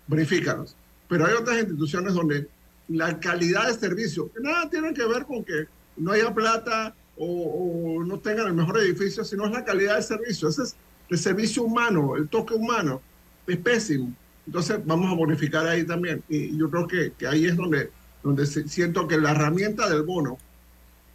[0.06, 0.76] Bonifícalos.
[1.08, 2.48] Pero hay otras instituciones donde
[2.88, 8.02] la calidad de servicio, que nada tiene que ver con que no haya plata o,
[8.04, 10.48] no tengan el mejor edificio, sino es la calidad del servicio.
[10.48, 10.76] Ese es
[11.08, 13.00] el servicio humano, el toque humano,
[13.46, 14.14] es pésimo.
[14.46, 16.22] Entonces vamos a bonificar ahí también.
[16.28, 17.90] Y yo creo que, que ahí es donde,
[18.22, 20.38] donde siento que la herramienta del bono,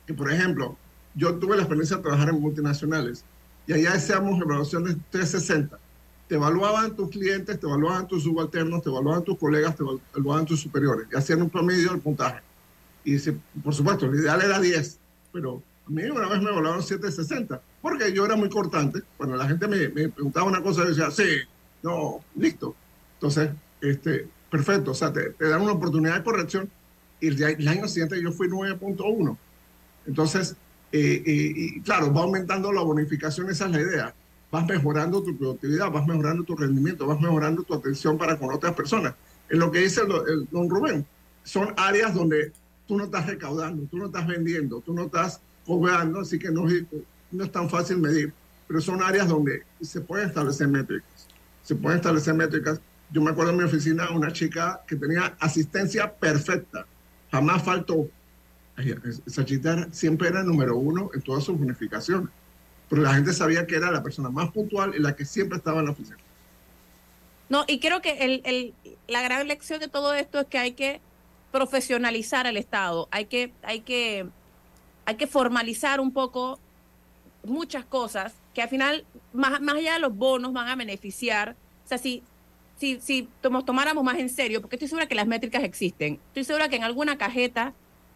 [0.05, 0.77] que por ejemplo,
[1.15, 3.23] yo tuve la experiencia de trabajar en multinacionales
[3.67, 5.79] y allá hacíamos evaluaciones 360.
[6.27, 10.59] Te evaluaban tus clientes, te evaluaban tus subalternos, te evaluaban tus colegas, te evaluaban tus
[10.59, 12.41] superiores y hacían un promedio del puntaje.
[13.03, 13.17] Y
[13.63, 14.99] por supuesto, el ideal era 10,
[15.31, 19.03] pero a mí una vez me evaluaron 760 porque yo era muy cortante.
[19.15, 21.41] Cuando la gente me, preguntaba una cosa, yo decía, sí,
[21.83, 22.75] no, listo.
[23.13, 26.69] Entonces, este, perfecto, o sea, te, dan una oportunidad de corrección
[27.25, 29.37] y el, año siguiente yo fui 9.1.
[30.07, 30.55] Entonces,
[30.91, 34.15] eh, eh, y claro, va aumentando la bonificación, esa es la idea.
[34.51, 38.73] Vas mejorando tu productividad, vas mejorando tu rendimiento, vas mejorando tu atención para con otras
[38.73, 39.15] personas.
[39.49, 41.05] En lo que dice el, don Rubén,
[41.43, 42.51] son áreas donde
[42.87, 46.65] tú no estás recaudando, tú no estás vendiendo, tú no estás cobrando, así que no,
[47.31, 48.31] no es tan fácil medir,
[48.67, 51.27] pero son áreas donde se pueden establecer métricas.
[51.63, 52.79] Se pueden establecer métricas.
[53.11, 56.85] Yo me acuerdo en mi oficina una chica que tenía asistencia perfecta,
[57.35, 58.07] jamás faltó.
[59.25, 62.29] Esa chica siempre era el número uno en todas sus bonificaciones,
[62.89, 65.79] pero la gente sabía que era la persona más puntual y la que siempre estaba
[65.79, 66.17] en la oficina.
[67.47, 68.73] No, y creo que
[69.07, 70.99] la gran lección de todo esto es que hay que
[71.51, 74.27] profesionalizar al Estado, hay que, hay que,
[75.05, 76.59] hay que formalizar un poco
[77.43, 81.55] muchas cosas que al final, más, más allá de los bonos, van a beneficiar.
[81.85, 82.23] O sea, si,
[82.77, 86.69] si, si tomáramos más en serio, porque estoy segura que las métricas existen, estoy segura
[86.69, 87.73] que en alguna cajeta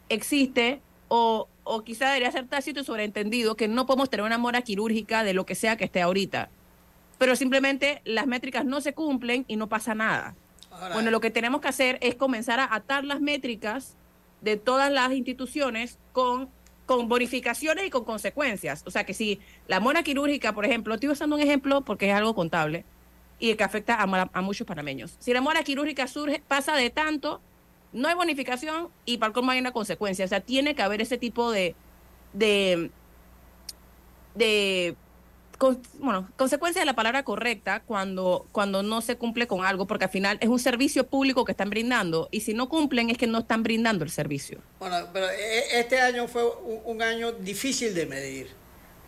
[0.09, 4.61] existe o, o quizá debería ser tácito y sobreentendido que no podemos tener una mora
[4.61, 6.49] quirúrgica de lo que sea que esté ahorita.
[7.17, 10.35] Pero simplemente las métricas no se cumplen y no pasa nada.
[10.93, 13.95] bueno, lo que tenemos que hacer es comenzar a atar las métricas
[14.41, 16.49] de todas las instituciones con
[16.85, 18.81] con bonificaciones y con consecuencias.
[18.87, 22.15] O sea que si la mona quirúrgica, por ejemplo, estoy usando un ejemplo porque es
[22.15, 22.83] algo contable
[23.39, 25.15] y que afecta a, muchos panameños.
[25.19, 27.41] Si la mona quirúrgica surge, pasa de tanto,
[27.93, 30.25] no hay bonificación y para cómo hay una consecuencia.
[30.25, 31.75] O sea, tiene que haber ese tipo de,
[35.99, 40.11] bueno, consecuencia de la palabra correcta cuando, cuando no se cumple con algo, porque al
[40.11, 43.39] final es un servicio público que están brindando y si no cumplen es que no
[43.39, 44.59] están brindando el servicio.
[44.79, 46.43] Bueno, pero e, este año fue
[46.85, 48.49] un, año difícil de medir.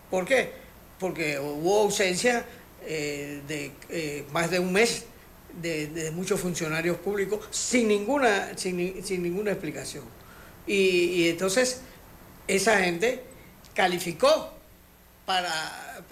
[0.10, 0.54] ¿Por qué?
[1.00, 2.46] Porque hubo ausencia
[2.86, 5.06] eh, de eh, más de un mes
[5.62, 8.78] de, muchos funcionarios públicos sin ninguna, sin,
[9.22, 10.06] ninguna explicación.
[10.66, 11.82] y entonces
[12.48, 13.24] esa gente
[13.74, 14.52] calificó
[15.26, 16.04] para,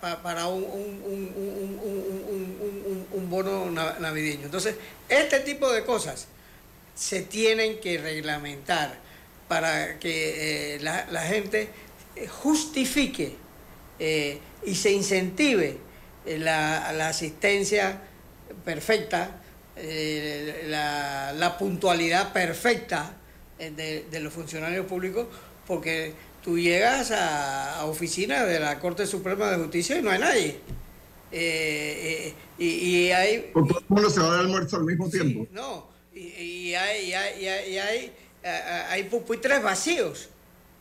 [0.00, 0.64] para, para un,
[3.12, 4.46] un, bono navideño.
[4.46, 4.76] Entonces,
[5.08, 6.28] este tipo de cosas
[6.94, 8.98] se tienen que reglamentar
[9.48, 11.68] para que eh, la, gente
[12.42, 13.36] justifique
[13.98, 15.78] eh, y se incentive
[16.26, 18.00] eh, la, asistencia
[18.64, 19.40] perfecta,
[19.76, 23.14] la, puntualidad perfecta
[23.58, 25.26] de, de los funcionarios públicos,
[25.66, 26.14] porque
[26.46, 30.60] tú llegas a, oficina de la Corte Suprema de Justicia y no hay nadie.
[31.32, 33.50] Eh, eh, y, hay...
[33.52, 35.48] Con todo el mundo se va a dar almuerzo al mismo tiempo.
[35.50, 38.12] No, y, hay, hay, hay,
[38.44, 40.28] hay, pupitres vacíos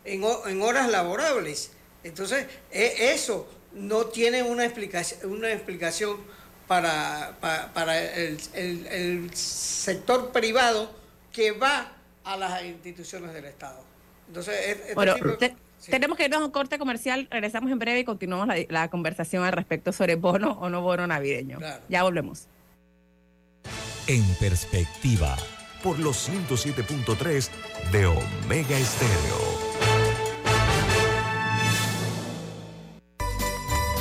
[0.04, 1.72] en, en horas laborables.
[2.04, 6.18] Entonces, e, eso no tiene una explicación, una explicación
[6.68, 7.38] para,
[7.74, 10.92] para, el, el sector privado
[11.32, 11.92] que va
[12.24, 13.84] a las instituciones del Estado.
[14.28, 15.56] Entonces, este
[15.90, 19.52] tenemos que irnos a un corte comercial, regresamos en breve y continuamos la, conversación al
[19.52, 21.60] respecto sobre bono o no bono navideño.
[21.90, 22.48] Ya volvemos.
[24.08, 25.36] En perspectiva.
[25.84, 27.50] Por los 107.3
[27.92, 29.65] de Omega Estéreo.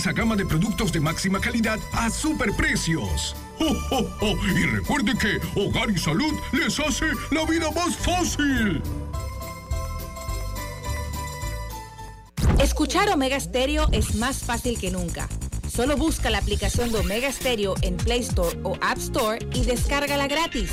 [0.00, 3.36] extensa gama de productos de máxima calidad a superprecios.
[3.58, 8.82] ¡Oh, Y recuerde que Hogar y Salud les hace la vida más fácil.
[12.58, 15.28] Escuchar Omega Stereo es más fácil que nunca.
[15.70, 20.28] Solo busca la aplicación de Omega Stereo en Play Store o App Store y descárgala
[20.28, 20.70] gratis.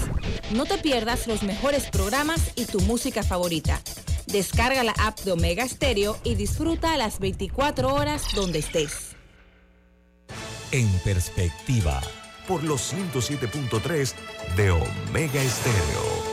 [0.51, 3.81] No te pierdas los mejores programas y tu música favorita.
[4.27, 9.06] Descarga la app de Omega Stereo y disfruta las 24 horas donde estés.
[10.73, 12.01] En perspectiva,
[12.45, 14.13] por los 107.3
[14.57, 16.27] de Omega Estéreo.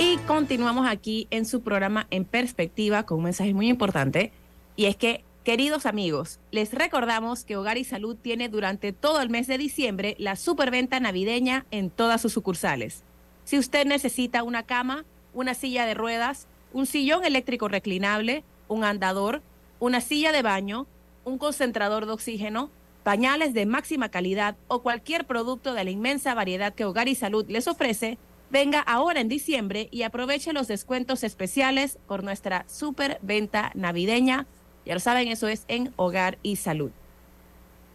[0.00, 4.32] Y continuamos aquí en su programa En Perspectiva con un mensaje muy importante
[4.74, 9.28] y es que Queridos amigos, les recordamos que Hogar y Salud tiene durante todo el
[9.28, 13.02] mes de diciembre la superventa navideña en todas sus sucursales.
[13.42, 19.42] Si usted necesita una cama, una silla de ruedas, un sillón eléctrico reclinable, un andador,
[19.80, 20.86] una silla de baño,
[21.24, 22.70] un concentrador de oxígeno,
[23.02, 27.44] pañales de máxima calidad o cualquier producto de la inmensa variedad que Hogar y Salud
[27.48, 28.16] les ofrece,
[28.50, 34.46] venga ahora en diciembre y aproveche los descuentos especiales por nuestra superventa navideña
[34.84, 36.90] ya lo saben, eso es en hogar y salud.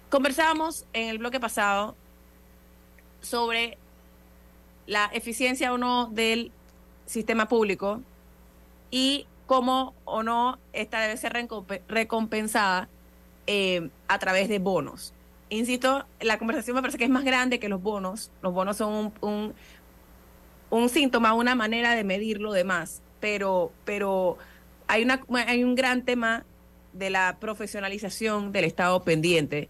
[0.10, 1.96] Conversábamos en el bloque pasado
[3.22, 3.78] sobre
[4.86, 6.52] la eficiencia o no del
[7.06, 8.02] sistema público
[8.90, 11.34] y cómo o no esta debe ser
[11.88, 12.88] recompensada
[13.48, 15.14] eh, a través de bonos.
[15.50, 18.32] Insisto, la conversación me parece que es más grande que los bonos.
[18.42, 19.54] Los bonos son un,
[20.70, 24.38] un, síntoma, una manera de medir lo demás, pero, pero
[24.88, 26.46] hay, una, hay un gran tema
[26.98, 29.70] de la profesionalización del Estado pendiente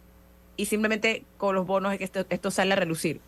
[0.57, 3.21] y simplemente con los bonos es que esto, sale a relucir.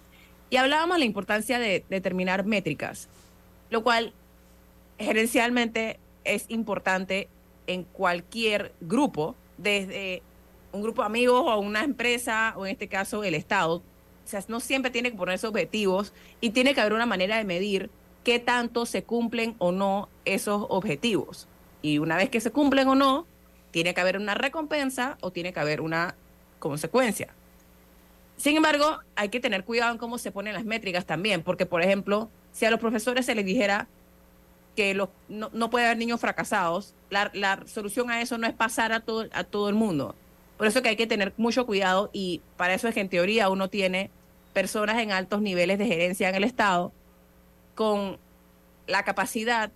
[0.49, 3.07] Y hablábamos de la importancia de determinar métricas,
[3.69, 4.13] lo cual
[4.97, 7.29] gerencialmente es importante
[7.67, 10.23] en cualquier grupo, desde
[10.71, 13.75] un grupo de amigos o una empresa o en este caso el Estado.
[13.75, 13.83] O
[14.25, 17.91] sea, no siempre tiene que ponerse objetivos y tiene que haber una manera de medir
[18.23, 21.47] qué tanto se cumplen o no esos objetivos.
[21.81, 23.25] Y una vez que se cumplen o no,
[23.71, 26.15] tiene que haber una recompensa o tiene que haber una
[26.59, 27.33] consecuencia.
[28.37, 31.81] Sin embargo, hay que tener cuidado en cómo se ponen las métricas también, porque, por
[31.81, 33.87] ejemplo, si a los profesores se les dijera
[34.75, 34.93] que
[35.27, 39.43] no, puede haber niños fracasados, la, solución a eso no es pasar a todo, a
[39.43, 40.15] todo el mundo.
[40.57, 43.49] Por eso que hay que tener mucho cuidado y para eso es que en teoría
[43.49, 44.09] uno tiene
[44.53, 46.93] personas en altos niveles de gerencia en el Estado
[47.75, 48.17] con
[48.87, 49.71] la capacidad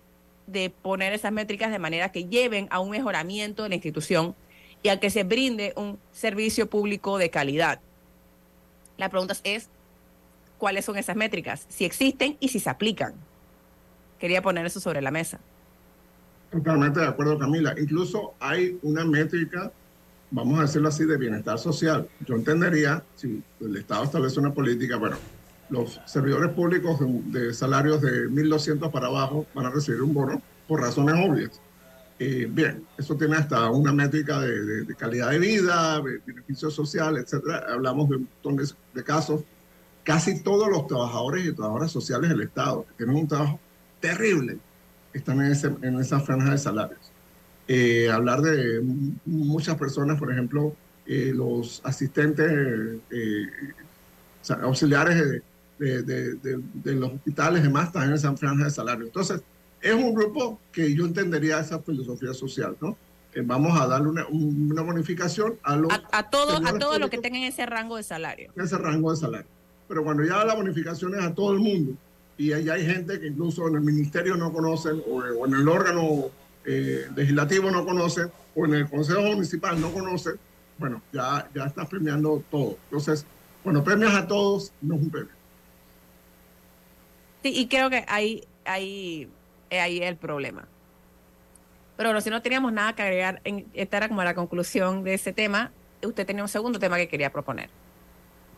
[0.46, 4.34] de poner esas métricas de manera que lleven a un mejoramiento de la institución
[4.82, 7.80] y a que se brinde un servicio público de calidad.
[8.98, 9.68] La pregunta es,
[10.58, 11.66] ¿cuáles son esas métricas?
[11.68, 13.14] Si existen y si se aplican.
[14.18, 15.40] Quería poner eso sobre la mesa.
[16.50, 17.74] Totalmente de acuerdo, Camila.
[17.78, 19.72] Incluso hay una métrica,
[20.30, 22.08] vamos a decirlo así, de bienestar social.
[22.26, 25.16] Yo entendería, si el Estado establece una política, bueno,
[25.70, 30.80] los servidores públicos de, salarios de 1.200 para abajo van a recibir un bono por
[30.80, 31.60] razones obvias.
[32.18, 37.64] Eh, bien, eso tiene hasta una métrica de, calidad de vida, de beneficios sociales, etcétera.
[37.68, 39.42] Hablamos de un montón de, casos.
[40.04, 43.58] Casi todos los trabajadores y trabajadoras sociales del Estado, que tienen un trabajo
[44.00, 44.58] terrible,
[45.12, 47.00] están en, ese, en esa franja de salarios.
[47.66, 48.82] Eh, hablar de
[49.24, 53.00] muchas personas, por ejemplo, eh, los asistentes
[54.62, 55.42] auxiliares de,
[55.78, 59.06] de, los hospitales y demás están en esa franja de salario.
[59.06, 59.42] Entonces,
[59.80, 62.96] es un grupo que yo entendería esa filosofía social, ¿no?
[63.42, 65.92] vamos a darle una, una bonificación a los...
[66.12, 68.52] A, todo, a todo lo que tengan ese rango de salario.
[68.56, 69.48] Ese rango de salario.
[69.88, 71.96] Pero cuando ya la bonificación es a todo el mundo,
[72.36, 76.30] y ahí hay gente que incluso en el ministerio no conocen, o, en el órgano
[76.64, 80.34] eh, legislativo no conocen, o en el consejo municipal no conocen,
[80.78, 82.78] bueno, ya, ya estás premiando todo.
[82.84, 83.26] Entonces,
[83.62, 85.32] bueno, premios a todos no es un premio.
[87.48, 89.28] Y creo que ahí, ahí,
[89.70, 90.66] ahí es el problema.
[91.96, 93.40] Pero bueno, si no teníamos nada que agregar,
[93.74, 95.70] esta era como la conclusión de ese tema.
[96.02, 97.70] usted tenía un segundo tema que quería proponer.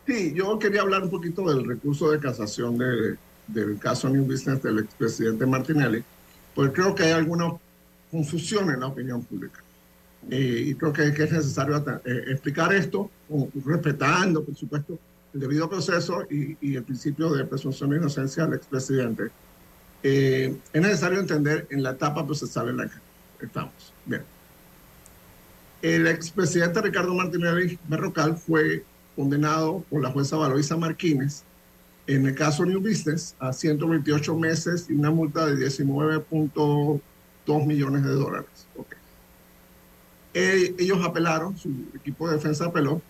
[0.07, 3.17] Sí, yo quería hablar un poquito del recurso de casación de,
[3.47, 6.03] del caso New Business del expresidente Martinelli,
[6.55, 7.51] porque creo que hay alguna
[8.09, 9.61] confusión en la opinión pública.
[10.29, 13.11] Eh, y creo que, es necesario eh, explicar esto,
[13.65, 14.97] respetando, por supuesto,
[15.33, 19.29] el debido proceso y, el principio de presunción de inocencia del expresidente.
[20.03, 22.89] Eh, es necesario entender en la etapa procesal en la
[23.39, 23.93] que estamos.
[24.05, 24.23] Bien.
[25.81, 28.83] El expresidente Ricardo Martinelli Berrocal fue
[29.15, 31.43] condenado por la jueza Valoisa Martínez
[32.07, 38.11] en el caso New Business a 128 meses y una multa de 19.2 millones de
[38.11, 38.67] dólares.
[40.33, 43.01] Eh, ellos apelaron, su equipo de defensa apeló,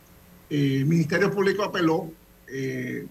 [0.50, 2.10] el Ministerio Público apeló,
[2.48, 3.06] eh,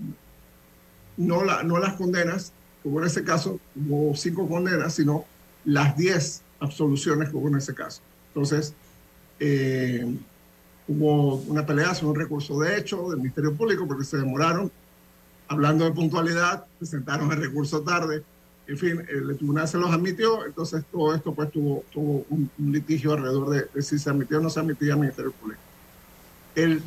[1.16, 5.24] no, la, no las condenas, como en ese caso hubo cinco condenas, sino
[5.64, 8.01] las 10 absoluciones que hubo en ese caso.
[8.28, 8.74] Entonces,
[9.41, 10.07] eh,
[10.89, 14.70] hubo una pelea sobre un recurso de hecho del Ministerio Público porque se demoraron.
[15.49, 18.22] Hablando de puntualidad, presentaron el recurso tarde.
[18.66, 23.12] En fin, el tribunal se los admitió, entonces todo esto pues tuvo, tuvo un, litigio
[23.12, 25.61] alrededor de, si se admitió o no se admitía al Ministerio Público.
[26.57, 26.82] El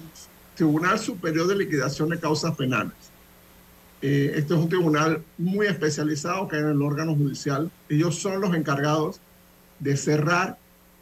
[0.59, 2.91] Tribunal Superior de Liquidación de Causas Penales.
[4.01, 7.71] Eh, este es un tribunal muy especializado que hay en el órgano judicial.
[7.87, 9.21] Ellos son los encargados
[9.79, 10.57] de cerrar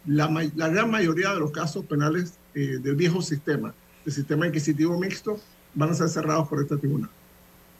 [0.05, 3.73] la, la gran mayoría de los casos penales eh, del viejo sistema,
[4.05, 5.39] el sistema inquisitivo mixto,
[5.73, 7.09] van a ser cerrados por este tribunal.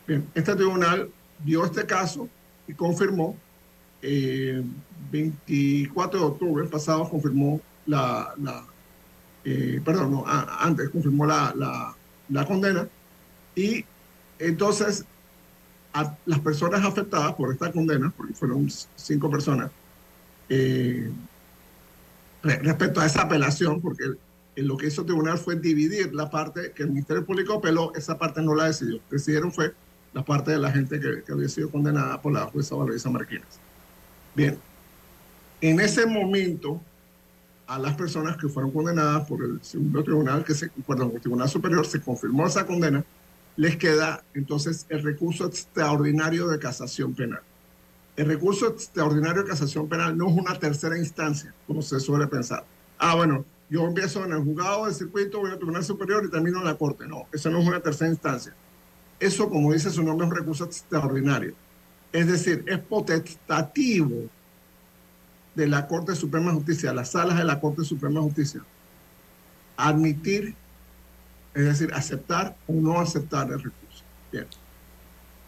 [0.07, 1.11] Bien, este tribunal
[1.45, 2.27] vio este caso
[2.67, 3.37] y confirmó,
[4.01, 4.63] eh,
[5.11, 8.65] 24 de octubre pasado confirmó la, la
[9.49, 11.95] eh, perdón, no, antes confirmó la, la,
[12.27, 12.85] la, condena
[13.55, 13.85] y
[14.39, 15.05] entonces
[15.93, 18.67] a las personas afectadas por esta condena, porque fueron
[18.97, 19.71] cinco personas,
[20.49, 21.09] eh,
[22.43, 24.03] respecto a esa apelación, porque
[24.57, 28.17] lo que hizo el tribunal fue dividir la parte que el Ministerio Público apeló, esa
[28.17, 28.99] parte no la decidió.
[29.09, 29.73] Decidieron fue
[30.11, 33.61] la parte de la gente que, había sido condenada por la jueza Valoisa Marquines.
[34.35, 34.59] Bien,
[35.61, 36.81] en ese momento,
[37.67, 41.49] a las personas que fueron condenadas por el segundo tribunal, que se, perdón, el Tribunal
[41.49, 43.03] Superior se confirmó esa condena,
[43.57, 47.41] les queda entonces el recurso extraordinario de casación penal.
[48.15, 52.65] El recurso extraordinario de casación penal no es una tercera instancia, como se suele pensar.
[52.97, 56.59] Ah, bueno, yo empiezo en el juzgado de circuito, voy al tribunal superior y termino
[56.59, 57.05] en la corte.
[57.05, 58.55] No, eso no es una tercera instancia.
[59.19, 61.53] Eso, como dice su nombre, es un recurso extraordinario.
[62.13, 64.29] Es decir, es potestativo
[65.57, 68.61] de la Corte Suprema de Justicia, las salas de la Corte Suprema de Justicia,
[69.75, 70.53] admitir,
[71.55, 74.03] es decir, aceptar o no aceptar el recurso.
[74.31, 74.45] Bien.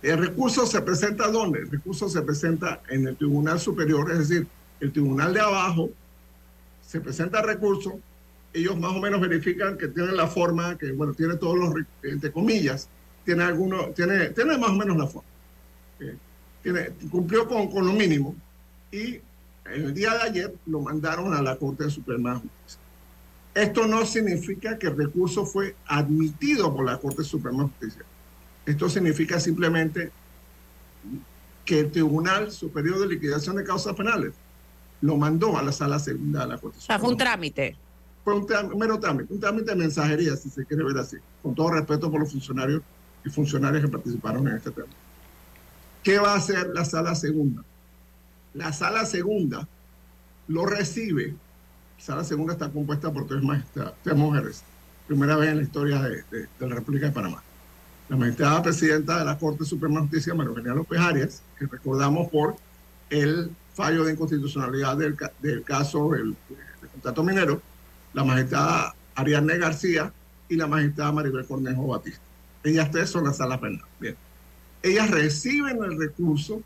[0.02, 1.60] El recurso se presenta ¿dónde?
[1.60, 4.48] El recurso se presenta en el Tribunal Superior, es decir,
[4.80, 5.92] el Tribunal de abajo
[6.82, 8.00] se presenta el recurso,
[8.52, 12.32] ellos más o menos verifican que tiene la forma, que bueno, tiene todos los, entre
[12.32, 12.90] comillas,
[13.24, 15.30] tiene alguno, tiene, tiene más o menos la forma.
[16.00, 16.16] Eh,
[16.64, 18.36] tiene, cumplió con, con lo mínimo
[18.92, 19.20] y
[19.72, 22.80] el día de ayer lo mandaron a la Corte Suprema de Justicia.
[23.54, 28.04] Esto no significa que el recurso fue admitido por la Corte Suprema de Justicia.
[28.66, 30.12] Esto significa simplemente
[31.66, 34.34] que el Tribunal Superior de Liquidación de Causas Penales
[35.02, 37.00] lo mandó a la sala segunda de la Corte Suprema.
[37.00, 37.76] fue un trámite.
[38.24, 38.46] Fue un,
[38.78, 42.20] mero trámite, un trámite de mensajería, si se quiere ver así, con todo respeto por
[42.20, 42.82] los funcionarios
[43.26, 44.88] y funcionarios que participaron en este tema.
[46.04, 47.64] ¿Qué va a hacer la sala segunda?
[48.54, 49.68] La sala segunda
[50.48, 51.36] lo recibe.
[51.98, 53.42] La sala segunda está compuesta por tres,
[54.04, 54.64] tres mujeres,
[55.08, 57.44] primera vez en la historia de la República de Panamá
[58.10, 62.28] la magistrada presidenta de la Corte Suprema de Justicia, María Eugenia López Arias, que recordamos
[62.30, 62.56] por
[63.12, 65.16] el fallo de inconstitucionalidad del,
[65.64, 66.36] caso del,
[66.92, 67.62] contrato minero,
[68.14, 70.12] la magistrada Ariadne García
[70.50, 72.22] y la magistrada Maribel Cornejo Batista.
[72.64, 73.86] Ellas tres son la sala penal.
[74.00, 74.16] Bien.
[74.82, 76.64] Ellas reciben el recurso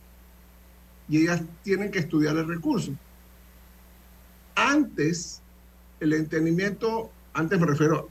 [1.10, 2.92] y ellas tienen que estudiar el recurso.
[4.56, 5.42] Antes,
[6.00, 8.10] el entendimiento, antes me refiero,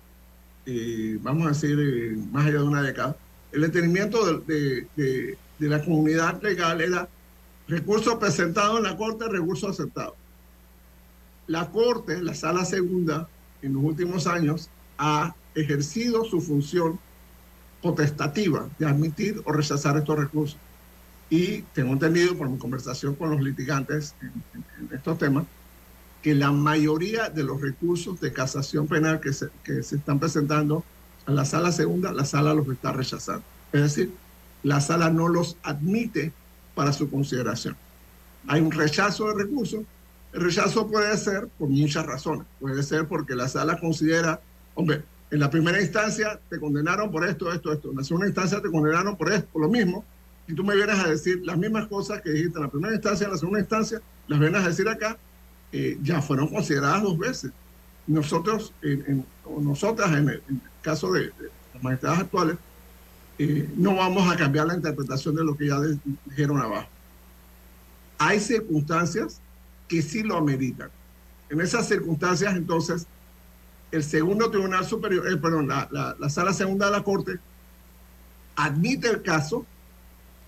[0.66, 3.16] eh, vamos a decir, eh, más allá de una década,
[3.52, 7.08] el entendimiento de, de, la comunidad legal era
[7.68, 10.16] recurso presentado en la Corte, recurso aceptado.
[11.46, 13.28] La Corte, la Sala Segunda,
[13.60, 16.98] en los últimos años, ha ejercido su función
[17.80, 20.58] potestativa de admitir o rechazar estos recursos.
[21.32, 25.46] Y tengo entendido por mi conversación con los litigantes en, estos temas
[26.20, 30.84] que la mayoría de los recursos de casación penal que se, que se están presentando
[31.24, 33.42] a la sala segunda, la sala los está rechazando.
[33.72, 34.12] Es decir,
[34.62, 36.32] la sala no los admite
[36.74, 37.78] para su consideración.
[38.46, 39.80] Hay un rechazo de recursos.
[40.34, 42.46] El rechazo puede ser por muchas razones.
[42.60, 44.38] Puede ser porque la sala considera,
[44.74, 47.90] hombre, En la primera instancia te condenaron por esto, esto, esto.
[47.90, 50.04] En la segunda instancia te condenaron por esto, por lo mismo.
[50.46, 53.24] Y tú me vienes a decir las mismas cosas que dijiste en la primera instancia,
[53.26, 55.16] en la segunda instancia, las vienes a decir acá,
[55.72, 57.52] eh, ya fueron consideradas dos veces.
[58.06, 59.24] Nosotros, en,
[59.60, 60.42] nosotras, en el,
[60.82, 61.32] caso de,
[61.72, 62.56] las magistradas actuales,
[63.38, 65.78] eh, no vamos a cambiar la interpretación de lo que ya
[66.26, 66.88] dijeron abajo.
[68.18, 69.40] Hay circunstancias
[69.88, 70.90] que sí lo ameritan.
[71.48, 73.06] En esas circunstancias, entonces,
[73.90, 75.88] el segundo tribunal superior, eh, perdón, la,
[76.18, 77.38] la, sala segunda de la Corte
[78.56, 79.66] admite el caso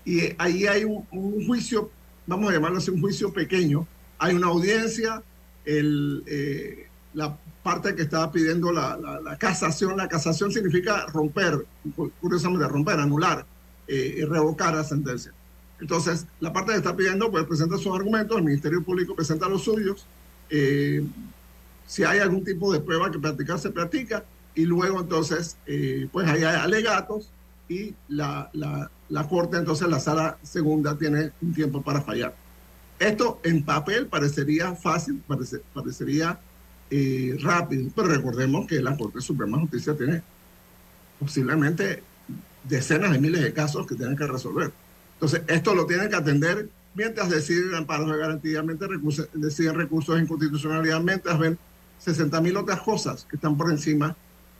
[0.05, 1.03] y ahí hay un,
[1.45, 1.89] juicio,
[2.27, 3.87] vamos a llamarlo así, un juicio pequeño.
[4.19, 5.23] Hay una audiencia,
[5.65, 11.65] el, eh, la parte que estaba pidiendo la, la, casación, la casación significa romper,
[12.21, 13.45] curiosamente romper, anular
[13.87, 15.33] eh, y revocar la sentencia.
[15.81, 19.63] Entonces, la parte que está pidiendo, pues presenta sus argumentos, el Ministerio Público presenta los
[19.63, 20.05] suyos.
[20.49, 21.03] Eh,
[21.87, 24.23] si hay algún tipo de prueba que practicar, se practica.
[24.53, 27.29] Y luego, entonces, eh, pues hay alegatos
[27.67, 32.35] y la, la, la, Corte, entonces la sala segunda tiene un tiempo para fallar.
[32.99, 35.21] Esto en papel parecería fácil,
[35.73, 36.39] parecería
[36.89, 40.21] eh, rápido, pero recordemos que la Corte Suprema de Justicia tiene
[41.19, 42.03] posiblemente
[42.63, 44.71] decenas de miles de casos que tienen que resolver.
[45.13, 48.89] Entonces, esto lo tienen que atender mientras deciden amparos de garantía, mientras
[49.33, 51.57] deciden recursos de inconstitucionalidad, mientras ven
[51.99, 54.15] 60 mil otras cosas que están por encima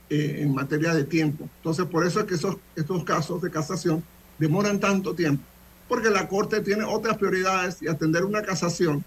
[0.09, 1.49] eh, en materia de tiempo.
[1.57, 4.03] Entonces, por eso es que esos, estos casos de casación
[4.37, 5.43] demoran tanto tiempo,
[5.87, 9.03] porque la Corte tiene otras prioridades y atender una casación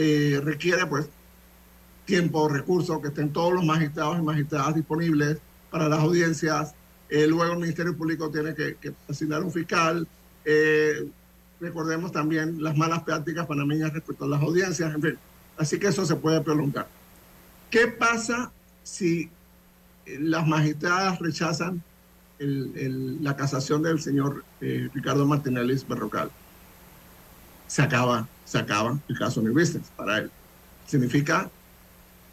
[0.00, 1.08] eh, requiere pues
[2.04, 5.38] tiempo, recursos, que estén todos los magistrados y magistradas disponibles
[5.72, 6.72] para las audiencias.
[7.10, 8.76] Eh, luego el Ministerio Público tiene que,
[9.08, 10.06] asignar un fiscal,
[10.44, 11.08] eh,
[11.60, 15.18] recordemos también las malas prácticas panameñas respecto a las audiencias, en fin.
[15.56, 16.86] Así que eso se puede prolongar.
[17.68, 18.52] ¿Qué pasa
[18.84, 19.28] si
[20.06, 21.82] las magistradas rechazan
[22.38, 26.30] la casación del señor eh, Ricardo Martinelli Berrocal?
[27.66, 30.30] Se acaba, se acaba el caso New Business para él.
[30.86, 31.50] Significa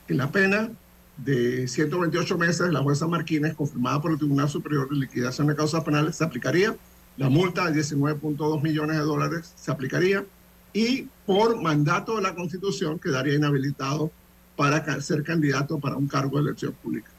[0.08, 0.70] que la pena
[1.18, 5.84] de 128 meses, la jueza Martínez, confirmada por el Tribunal Superior de Liquidación de Causas
[5.84, 6.76] Penales, se aplicaría
[7.18, 10.26] la multa de 19.2 millones de dólares se aplicaría
[10.74, 14.12] y por mandato de la Constitución quedaría inhabilitado
[14.58, 17.10] para ser candidato para un cargo de elección pública.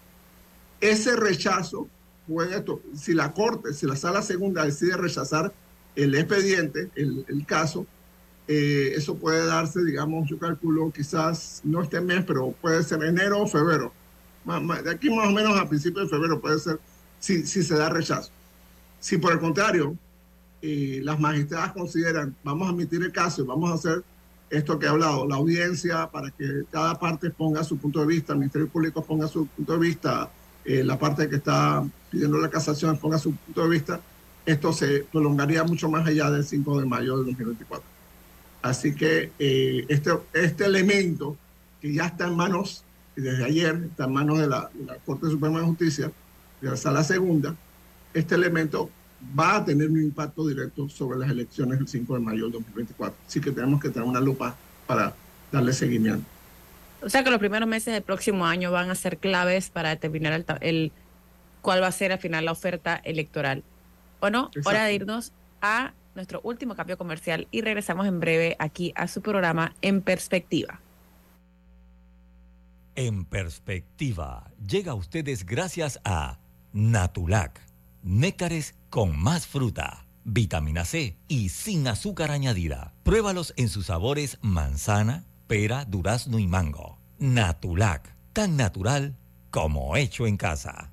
[0.81, 1.89] Ese rechazo
[2.27, 2.65] puede,
[2.95, 5.53] si la Corte, si la Sala Segunda decide rechazar
[5.95, 7.87] el expediente, el, caso,
[8.49, 13.41] eh, eso puede darse, digamos, yo calculo quizás no este mes, pero puede ser enero
[13.41, 13.93] o febrero.
[14.85, 16.79] De aquí más o menos a principios de febrero puede ser
[17.19, 18.31] si, si se da rechazo.
[19.01, 19.97] Si por el contrario,
[20.63, 24.05] eh, las magistradas consideran, vamos a admitir el caso y vamos a hacer
[24.51, 28.33] esto que he hablado, la audiencia para que cada parte ponga su punto de vista,
[28.33, 30.31] el Ministerio Público ponga su punto de vista,
[30.67, 34.01] eh, la parte que está pidiendo la casación ponga su punto de vista,
[34.45, 37.85] esto se prolongaría mucho más allá del 5 de mayo de 2024.
[38.63, 41.37] Así que eh, este, este elemento
[41.81, 42.83] que ya está en manos,
[43.15, 44.71] desde ayer, está en manos de la,
[45.05, 46.11] Corte Suprema de Justicia,
[46.61, 47.55] de la Sala Segunda,
[48.13, 48.91] este elemento
[49.39, 53.17] va a tener un impacto directo sobre las elecciones del 5 de mayo del 2024.
[53.27, 54.57] Así que tenemos que tener una lupa
[54.87, 55.15] para
[55.53, 56.36] darle seguimiento.
[57.03, 60.45] O sea que los primeros meses del próximo año van a ser claves para determinar
[60.61, 60.93] el,
[61.63, 63.63] cuál va a ser al final la oferta electoral.
[64.21, 69.07] Bueno, hora de irnos a nuestro último cambio comercial y regresamos en breve aquí a
[69.09, 70.81] su programa En Perspectiva.
[72.95, 76.39] En Perspectiva llega a ustedes gracias a
[76.73, 77.67] Natulac
[78.07, 82.95] néctares con más fruta, vitamina C y sin azúcar añadida.
[83.03, 86.99] Pruébalos en sus sabores manzana, pera, durazno y mango.
[87.19, 89.17] Natulac, tan natural
[89.51, 90.93] como hecho en casa.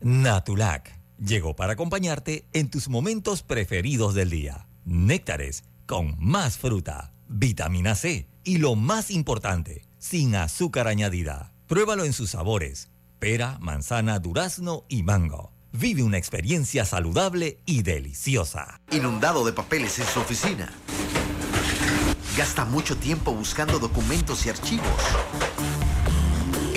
[0.00, 4.68] Natulac llegó para acompañarte en tus momentos preferidos del día.
[4.84, 11.52] Néctares con más fruta, vitamina C y lo más importante, sin azúcar añadida.
[11.66, 15.52] Pruébalo en sus sabores: pera, manzana, durazno y mango.
[15.72, 18.80] Vive una experiencia saludable y deliciosa.
[18.90, 20.72] Inundado de papeles en su oficina.
[22.36, 24.86] Gasta mucho tiempo buscando documentos y archivos.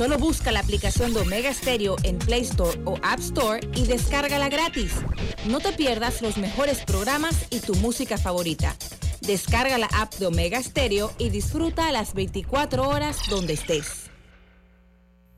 [0.00, 4.48] Solo busca la aplicación de Omega Stereo en Play Store o App Store y descárgala
[4.48, 4.94] gratis.
[5.46, 8.74] No te pierdas los mejores programas y tu música favorita.
[9.20, 14.08] Descarga la app de Omega Stereo y disfruta las 24 horas donde estés.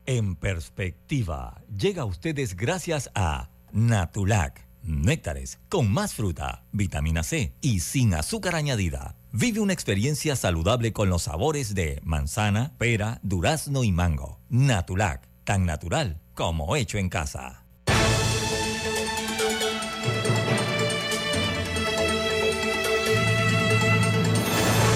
[0.05, 7.81] En perspectiva, llega a ustedes gracias a Natulac, néctares con más fruta, vitamina C y
[7.81, 9.17] sin azúcar añadida.
[9.35, 14.37] Vive una experiencia saludable con los sabores de manzana, pera, durazno y mango.
[14.47, 17.65] Natulac, tan natural como hecho en casa.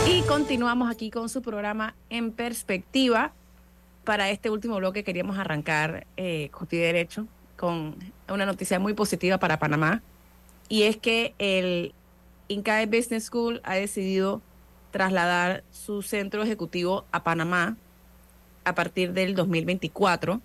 [0.07, 3.33] Y continuamos aquí con su programa En Perspectiva.
[4.03, 7.25] Para este último bloque queríamos arrancar, eh, Derecho,
[7.55, 7.95] con
[8.29, 10.03] una noticia muy positiva para Panamá.
[10.69, 11.95] Y es que el
[12.47, 14.41] INCAE Business School ha decidido
[14.91, 17.77] trasladar su centro ejecutivo a Panamá
[18.63, 20.41] a partir del 2024.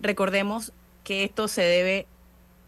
[0.00, 0.72] Recordemos
[1.04, 2.06] que esto se debe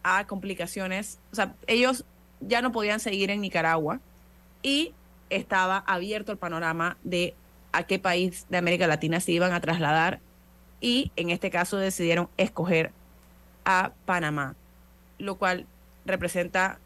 [0.03, 2.05] a complicaciones, o sea, ellos
[2.41, 4.01] ya no podían seguir en Nicaragua
[4.63, 4.95] y
[5.29, 7.35] estaba abierto el panorama de
[7.73, 10.21] a qué país de América Latina se iban a trasladar
[10.81, 12.93] y en este caso decidieron escoger
[13.65, 14.57] a Panamá,
[15.19, 15.67] lo cual
[16.07, 16.79] representa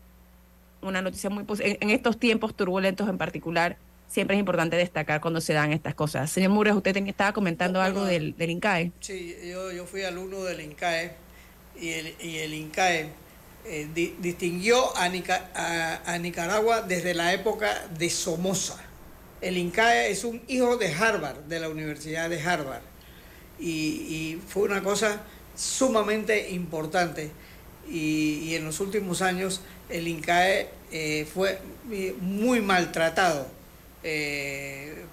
[0.85, 1.77] una noticia muy positiva.
[1.81, 3.77] En estos tiempos turbulentos en particular,
[4.09, 6.31] siempre es importante destacar cuando se dan estas cosas.
[6.31, 8.93] Señor Mures, usted estaba comentando algo del, del, INCAE.
[9.01, 11.13] Sí, yo, yo fui alumno del INCAE
[11.81, 13.11] y el, y el INCAE
[13.67, 18.77] eh, di, distinguió a, Nica, a, a, Nicaragua desde la época de Somoza.
[19.41, 22.83] El INCAE es un hijo de Harvard, de la Universidad de Harvard.
[23.59, 25.23] Y, y fue una cosa
[25.57, 27.31] sumamente importante.
[27.89, 31.59] Y, en los últimos años el INCAE eh, fue
[32.21, 33.47] muy maltratado
[34.07, 35.07] eh,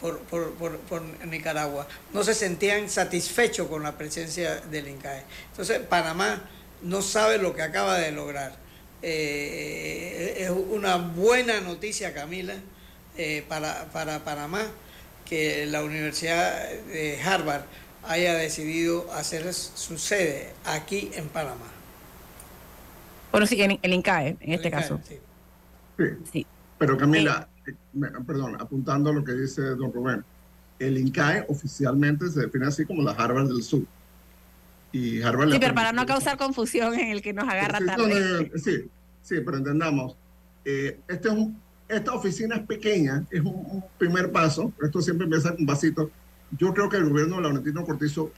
[0.00, 1.86] por, Nicaragua.
[2.12, 5.22] No se sentían satisfechos con la presencia del INCAE.
[5.50, 6.42] Entonces, Panamá
[6.82, 8.56] no sabe lo que acaba de lograr.
[9.02, 12.54] Eh, es una buena noticia, Camila,
[13.16, 14.66] eh, para, para Panamá,
[15.24, 17.64] que la Universidad de Harvard
[18.02, 21.73] haya decidido hacer su sede aquí en Panamá.
[23.34, 25.00] Bueno, sí, el INCAE, en este INCAE, caso.
[25.02, 25.16] Sí.
[25.98, 26.04] Sí.
[26.32, 26.46] Sí.
[26.78, 27.74] Pero Camila, eh,
[28.24, 30.24] perdón, apuntando a lo que dice don Rubén,
[30.78, 33.82] el INCAE oficialmente se define así como la Harvard del Sur.
[34.92, 38.50] Y Harvard Sí, pero para no causar confusión en el que nos agarra sí, tarde.
[38.52, 38.88] no, sí,
[39.20, 40.16] sí, pero entendamos.
[40.64, 44.72] Eh, este es un, esta oficina es pequeña, es un, un, primer paso.
[44.80, 46.08] Esto siempre empieza con vasitos.
[46.56, 48.30] Yo creo que el gobierno de Laurentino Cortizo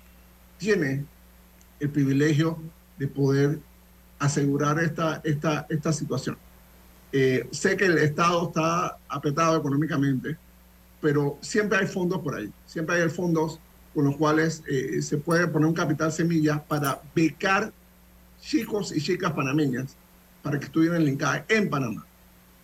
[0.57, 1.05] tiene
[1.81, 2.59] el privilegio
[2.97, 3.59] de poder
[4.19, 6.37] asegurar esta, esta, esta situación.
[7.13, 10.37] Eh, sé que el Estado está apretado económicamente,
[11.01, 13.61] pero siempre hay fondos por ahí, siempre hay fondos
[13.95, 17.73] con los cuales eh, se puede poner un capital semilla para becar
[18.41, 19.97] chicos y chicas panameñas
[20.43, 22.05] para que estudien en el INCAE en Panamá.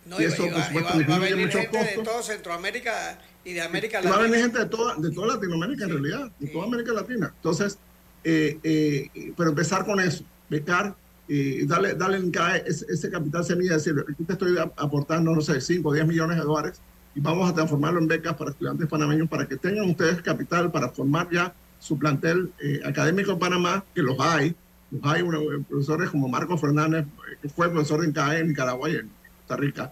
[0.05, 1.97] No, y eso, iba, por supuesto, iba, iba a venir gente costos.
[1.97, 4.15] de toda Centroamérica y de América Latina.
[4.15, 7.33] Va a venir gente de toda, de toda Latinoamérica, en realidad, de toda América Latina.
[7.35, 7.77] Entonces,
[8.23, 10.95] eh, eh, pero empezar con eso, becar
[11.35, 15.41] y darle, darle en CAE ese, ese, capital semilla, decir, aquí te estoy aportando, no
[15.41, 16.79] sé, 5 o 10 millones de dólares
[17.15, 20.89] y vamos a transformarlo en becas para estudiantes panameños para que tengan ustedes capital para
[20.89, 24.55] formar ya su plantel eh, académico en Panamá, que los hay.
[24.91, 25.23] Los hay
[25.67, 27.07] profesores como Marco Fernández,
[27.41, 29.09] que fue profesor en CAE en Nicaragua y en
[29.39, 29.91] Costa Rica,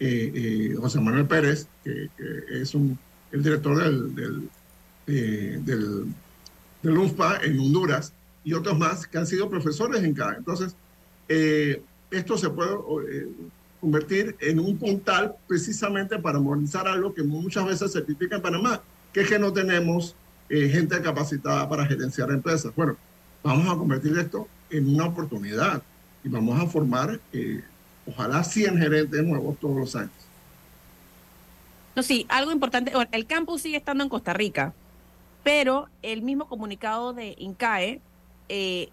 [0.00, 2.98] eh, eh, José Manuel Pérez, que, que es un,
[3.30, 4.50] el director del, del,
[5.06, 6.06] del,
[6.82, 7.12] del
[7.42, 8.14] en Honduras,
[8.48, 10.38] y otros más que han sido profesores en CAE.
[10.38, 10.74] Entonces,
[11.28, 13.28] eh, esto se puede eh,
[13.78, 18.80] convertir en un puntal precisamente para modernizar algo que muchas veces se critica en Panamá,
[19.12, 20.16] que es que no tenemos
[20.48, 22.74] eh, gente capacitada para gerenciar empresas.
[22.74, 22.96] Bueno,
[23.42, 25.82] vamos a convertir esto en una oportunidad
[26.24, 27.20] y vamos a formar,
[28.06, 30.10] ojalá 100 gerentes nuevos todos los años.
[31.94, 34.72] No, sí, algo importante, el campus sigue estando en Costa Rica,
[35.44, 38.00] pero el mismo comunicado de INCAE
[38.48, 38.88] eh,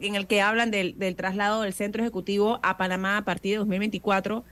[0.00, 4.44] en el que hablan del, traslado del centro ejecutivo a Panamá a partir de 2024.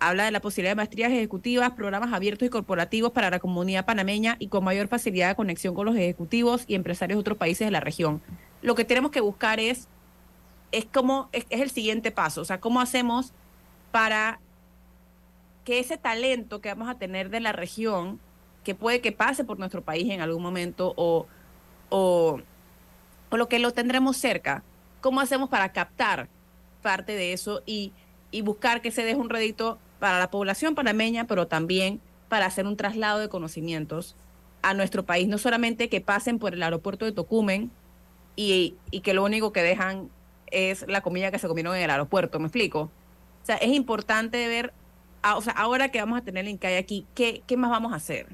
[0.00, 4.36] Habla de la posibilidad de maestrías ejecutivas, programas abiertos y corporativos para la comunidad panameña
[4.38, 7.72] y con mayor facilidad de conexión con los ejecutivos y empresarios de otros países de
[7.72, 8.22] la región.
[8.62, 9.88] Lo que tenemos que buscar es
[10.72, 13.32] es como, es, el siguiente paso, o sea, ¿cómo hacemos
[13.90, 14.40] para
[15.64, 18.20] que ese talento que vamos a tener de la región,
[18.64, 21.26] que puede que pase por nuestro país en algún momento o,
[23.30, 24.62] o lo que lo tendremos cerca,
[25.00, 26.28] ¿cómo hacemos para captar
[26.82, 27.92] parte de eso y,
[28.30, 32.66] y buscar que se deje un rédito para la población panameña, pero también para hacer
[32.66, 34.16] un traslado de conocimientos
[34.62, 37.70] a nuestro país, no solamente que pasen por el aeropuerto de Tocumen
[38.36, 40.10] y, y que lo único que dejan
[40.50, 42.90] es la comida que se comieron en el aeropuerto, ¿me explico?
[43.42, 44.72] O sea, es importante ver,
[45.22, 47.92] ah, o sea, ahora que vamos a tener el INCAI aquí, ¿qué, ¿qué más vamos
[47.92, 48.26] a hacer?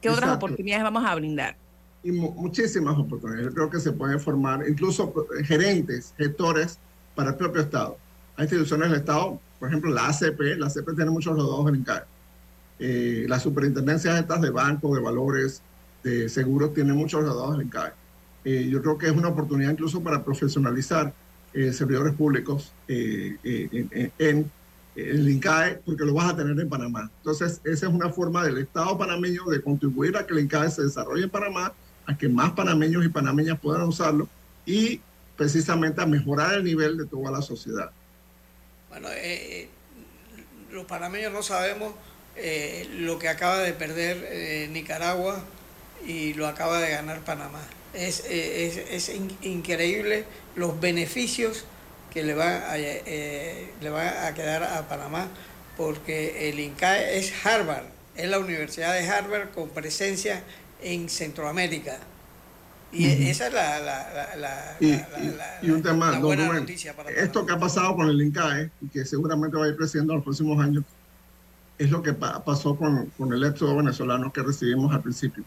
[0.00, 1.56] ¿Qué otras oportunidades vamos a brindar?
[2.04, 3.46] Y mu- muchísimas oportunidades.
[3.46, 5.12] Yo creo que se pueden formar incluso
[5.44, 6.78] gerentes, gestores
[7.14, 7.96] para el propio Estado.
[8.36, 12.02] Hay instituciones del Estado, por ejemplo, la ACP, la ACP tiene muchos rodados en INCAE.
[12.78, 15.62] Eh, las superintendencias estas de bancos, de valores,
[16.02, 17.92] de seguros, tienen muchos rodados en INCAE.
[18.44, 21.12] Eh, yo creo que es una oportunidad incluso para profesionalizar
[21.54, 24.50] eh, servidores públicos eh, eh, en- en
[24.96, 27.10] el INCAE, porque lo vas a tener en Panamá.
[27.18, 30.82] Entonces, esa es una forma del Estado panameño de contribuir a que el INCAE se
[30.82, 31.72] desarrolle en Panamá,
[32.06, 34.28] a que más panameños y panameñas puedan usarlo
[34.66, 35.00] y
[35.36, 37.90] precisamente a mejorar el nivel de toda la sociedad.
[38.88, 39.68] Bueno, eh, eh,
[40.70, 41.94] los panameños no sabemos
[42.36, 45.42] eh, lo que acaba de perder Nicaragua
[46.06, 47.60] y lo acaba de ganar Panamá.
[47.92, 50.24] Es, es, es in- increíble
[50.56, 51.64] los beneficios
[52.12, 55.28] que le van, a, le van a quedar a Panamá
[55.76, 60.44] porque el INCAE es Harvard, es la Universidad de Harvard con presencia
[60.84, 61.98] en Centroamérica.
[62.92, 63.22] Y Ujú.
[63.24, 66.60] esa es la, la, la, la- Y, la- y- y un tema, don buena Rubén,
[66.60, 69.76] noticia para esto que ha pasado con el INCAE y que seguramente va a ir
[69.76, 70.84] creciendo en los próximos años,
[71.76, 75.42] es lo que pa- pasó con, con el éxodo venezolano que recibimos al principio.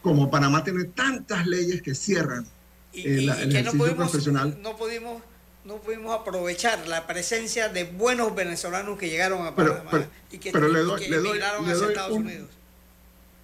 [0.00, 2.46] Como Panamá tiene tantas leyes que cierran
[2.92, 5.22] y, eh, y el que no pudimos, profesional, no pudimos
[5.64, 10.38] no pudimos aprovechar la presencia de buenos venezolanos que llegaron a Pero- Panamá pero- y
[10.38, 12.48] que, pero le y doy- que le doy- le hacia doy Estados un- Unidos.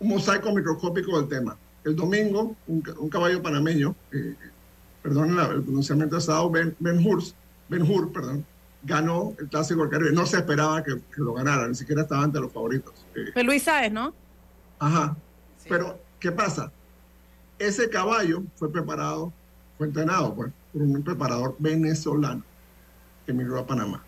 [0.02, 1.56] Un mosaico microscópico del tema.
[1.84, 4.34] El domingo, un, ca- un caballo panameño, eh,
[5.02, 7.04] perdón el pronunciamiento estado, Ben, ben
[7.68, 8.44] Ben Hur, perdón,
[8.82, 10.12] ganó el Clásico del Caribe.
[10.12, 12.92] No se esperaba que, que lo ganara, ni siquiera estaba entre los favoritos.
[13.14, 14.12] Eh, Pues Luis Sáez, ¿no?
[14.78, 15.16] Ajá.
[15.58, 15.68] Sí.
[15.68, 16.70] Pero, ¿qué pasa?
[17.58, 19.32] Ese caballo fue preparado,
[19.78, 22.42] fue entrenado pues, por un preparador venezolano
[23.24, 24.02] que emigró a Panamá.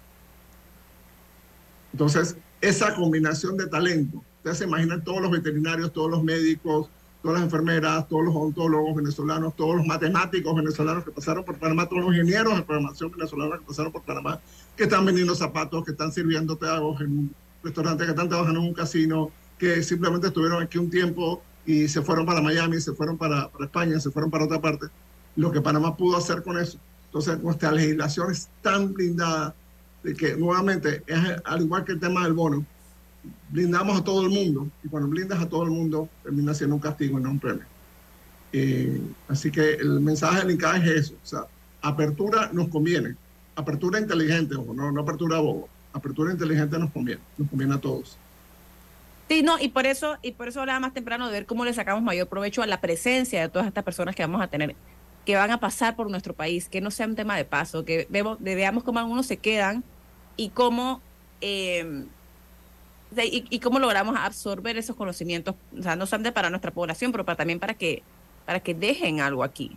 [1.93, 6.91] Entonces, esa combinación de talento, ustedes se imaginan todos los veterinarios, todos los médicos,
[7.23, 11.89] todas las enfermeras, todos los odontólogos venezolanos, todos los matemáticos venezolanos que pasaron por Panamá,
[11.89, 14.39] todos los ingenieros de programación venezolanos que pasaron por Panamá,
[14.77, 18.67] que están vendiendo zapatos, que están sirviendo tragos en un restaurante, que están trabajando en
[18.67, 23.17] un casino, que simplemente estuvieron aquí un tiempo y se fueron para Miami, se fueron
[23.17, 24.89] para, para España, se fueron para otra parte.
[25.37, 26.79] Lo que Panamá pudo hacer con eso.
[27.07, 29.55] Entonces, nuestra legislación es tan blindada
[30.03, 32.67] de que nuevamente, es al igual que el tema del bono,
[33.51, 36.81] blindamos a todo el mundo y cuando blindas a todo el mundo termina siendo un
[36.81, 37.65] castigo y no un premio.
[38.53, 41.41] Eh, así que el mensaje del INCA es eso, o sea,
[41.83, 43.17] apertura nos conviene,
[43.57, 48.17] apertura inteligente, ojo, no, no apertura bobo, apertura inteligente nos conviene, nos conviene a todos.
[49.29, 51.73] Sí, no, y por eso, y por eso hablaba más temprano de ver cómo le
[51.73, 54.77] sacamos mayor provecho a la presencia de todas estas personas que vamos a tener,
[55.25, 58.07] que van a pasar por nuestro país, que no sea un tema de paso, que
[58.11, 59.83] vemos, veamos cómo algunos se quedan
[60.37, 61.01] y cómo
[61.41, 62.05] eh,
[63.17, 67.25] y, y cómo logramos absorber esos conocimientos, o sea, no solamente para nuestra población, pero
[67.25, 68.03] para, también para que
[68.45, 69.77] para que dejen algo aquí.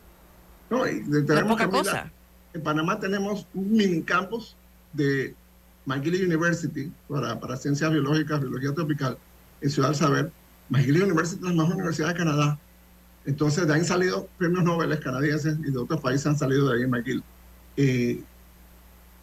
[0.69, 2.11] No, y No tenemos poca cosa.
[2.53, 4.55] En Panamá tenemos un mini campus
[4.93, 5.35] de
[5.85, 9.17] McGill University para, para ciencias biológicas, biología tropical,
[9.61, 10.31] en Ciudad del Saber.
[10.69, 12.59] McGill University es la mejor universidad de Canadá.
[13.25, 16.77] Entonces, de ahí han salido premios Nobel canadienses y de otros países han salido de
[16.77, 17.23] ahí en McGill.
[17.75, 18.23] Eh,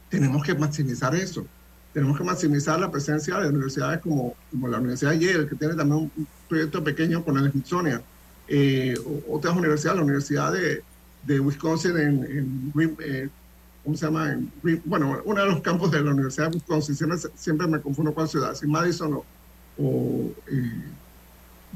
[0.08, 1.46] tenemos que maximizar eso.
[1.94, 5.74] Tenemos que maximizar la presencia de universidades como, como la Universidad de Yale, que tiene
[5.74, 8.02] también un, proyecto pequeño con el Smithsonian.
[8.48, 8.94] Eh,
[9.30, 13.28] otras universidades, la Universidad de, Wisconsin en, en Green- eh,
[13.84, 14.36] ¿cómo se llama?
[14.84, 16.96] Bueno, uno de los campos de la Universidad de Wisconsin,
[17.36, 19.20] siempre, me confundo cuál ciudad, si Madison
[19.78, 20.82] o, eh,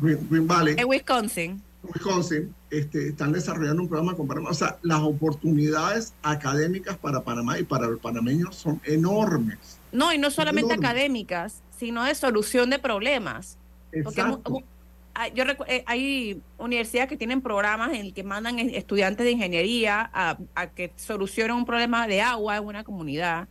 [0.01, 0.75] Green Valley.
[0.79, 1.63] En Wisconsin.
[1.83, 4.51] Wisconsin este, están desarrollando un programa con Panamá.
[4.51, 9.79] O sea, las oportunidades académicas para Panamá y para los panameños son enormes.
[9.93, 13.57] No, y no solamente académicas, sino de solución de problemas.
[14.05, 14.63] Porque Exacto.
[15.15, 20.11] hay- yo eh, hay universidades que tienen programas en el que mandan estudiantes de ingeniería
[20.13, 23.49] a, a que solucionen un problema de agua en una comunidad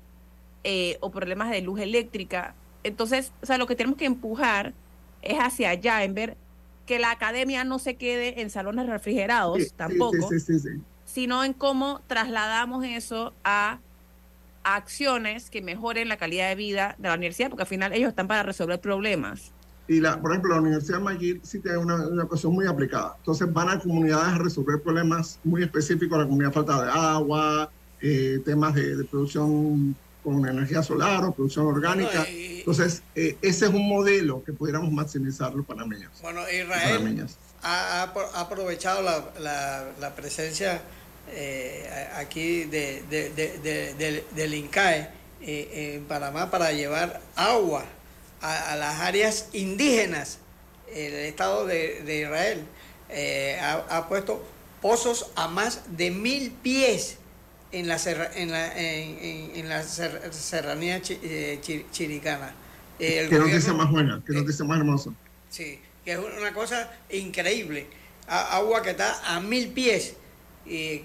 [0.63, 2.55] eh, o problemas de luz eléctrica.
[2.84, 4.73] Entonces, o sea, lo que tenemos que empujar
[5.21, 6.38] es hacia allá, en ver
[6.88, 11.54] que la academia no se quede en salones refrigerados Sí, tampoco, sí, sí, sino en
[11.54, 13.80] cómo trasladamos eso a,
[14.64, 18.28] acciones que mejoren la calidad de vida de la universidad, porque al final ellos están
[18.28, 19.54] para resolver problemas.
[19.88, 23.16] Y, la, por ejemplo, la Universidad de sí tiene una, una cuestión muy aplicada.
[23.20, 27.72] Entonces van a comunidades a resolver problemas muy específicos, la comunidad falta de agua,
[28.02, 29.96] eh, temas de, producción
[30.28, 32.25] con energía solar o producción orgánica.
[32.28, 36.11] Entonces, eh, ese es un modelo que pudiéramos maximizar los panameños.
[36.21, 37.28] Bueno, Israel
[37.63, 40.82] ha, aprovechado la, la, presencia
[41.32, 47.86] eh, aquí de, de, del INCAE en Panamá para llevar agua
[48.41, 50.39] a, las áreas indígenas.
[50.93, 52.65] El Estado de, Israel
[53.61, 54.45] ha, puesto
[54.82, 57.17] pozos a más de mil pies
[57.72, 57.97] en la,
[58.36, 61.59] en la, en, la serranía eh,
[61.91, 62.53] chiricana.
[62.97, 65.11] que noticia más buena, que noticia más hermosa.
[65.49, 67.88] Sí, que es una cosa increíble.
[68.28, 70.15] agua que está a mil pies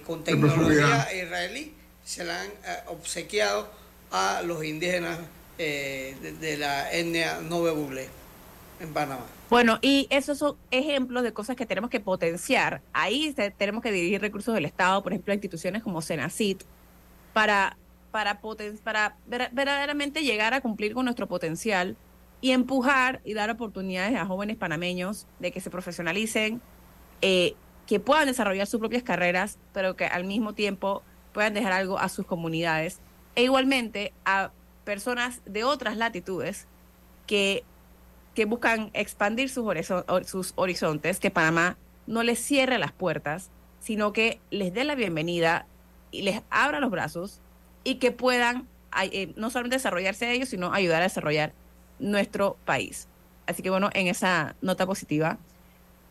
[0.05, 3.69] con tecnología israelí se la han eh, obsequiado
[4.11, 5.19] a los indígenas
[5.57, 7.71] eh, de, la etnia Nove
[8.79, 9.25] en Panamá.
[9.49, 12.81] Bueno, y esos son ejemplos de cosas que tenemos que potenciar.
[12.93, 16.63] Ahí tenemos que dirigir recursos del Estado, por ejemplo, a instituciones como Senacit,
[17.33, 17.77] para,
[18.11, 18.41] para,
[18.83, 21.95] para verdaderamente llegar a cumplir con nuestro potencial
[22.41, 26.61] y empujar y dar oportunidades a jóvenes panameños de que se profesionalicen,
[27.21, 27.55] eh,
[27.87, 32.09] que puedan desarrollar sus propias carreras, pero que al mismo tiempo puedan dejar algo a
[32.09, 32.99] sus comunidades.
[33.35, 34.51] E igualmente a
[34.83, 36.67] personas de otras latitudes
[37.25, 37.63] que
[38.33, 39.65] que buscan expandir sus,
[40.55, 41.77] horizontes, que Panamá
[42.07, 45.67] no les cierre las puertas, sino que les dé la bienvenida
[46.11, 47.41] y les abra los brazos
[47.83, 48.67] y que puedan
[49.01, 51.53] eh, no solamente desarrollarse ellos, sino ayudar a desarrollar
[51.99, 53.07] nuestro país.
[53.45, 55.37] Así que bueno, en esa nota positiva,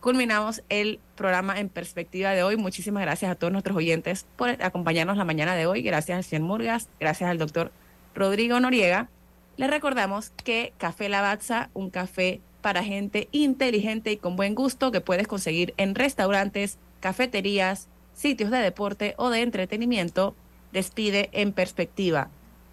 [0.00, 2.56] culminamos el programa en perspectiva de hoy.
[2.56, 5.82] Muchísimas gracias a todos nuestros oyentes por acompañarnos la mañana de hoy.
[5.82, 7.72] Gracias al señor Murgas, gracias al doctor
[8.14, 9.08] Rodrigo Noriega.
[9.56, 15.00] Les recordamos que Café Lavazza, un café para gente inteligente y con buen gusto que
[15.00, 20.34] puedes conseguir en restaurantes, cafeterías, sitios de deporte o de entretenimiento,
[20.72, 22.30] despide en perspectiva.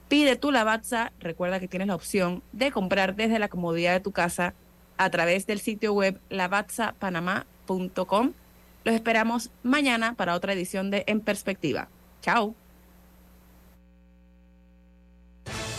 [0.07, 4.11] Pide tu Lavazza, recuerda que tienes la opción de comprar desde la comodidad de tu
[4.11, 4.53] casa
[4.97, 8.33] a través del sitio web lavazzapanamá.com.
[8.83, 11.89] Los esperamos mañana para otra edición de En Perspectiva.
[12.21, 12.55] Chao.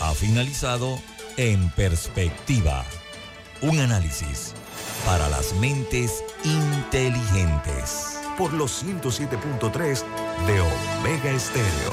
[0.01, 0.99] Ha finalizado
[1.37, 2.87] En Perspectiva,
[3.61, 4.55] un análisis
[5.05, 10.03] para las mentes inteligentes por los 107.3
[10.47, 11.93] de Omega Estéreo.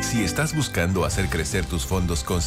[0.00, 2.40] Si estás buscando hacer crecer tus fondos con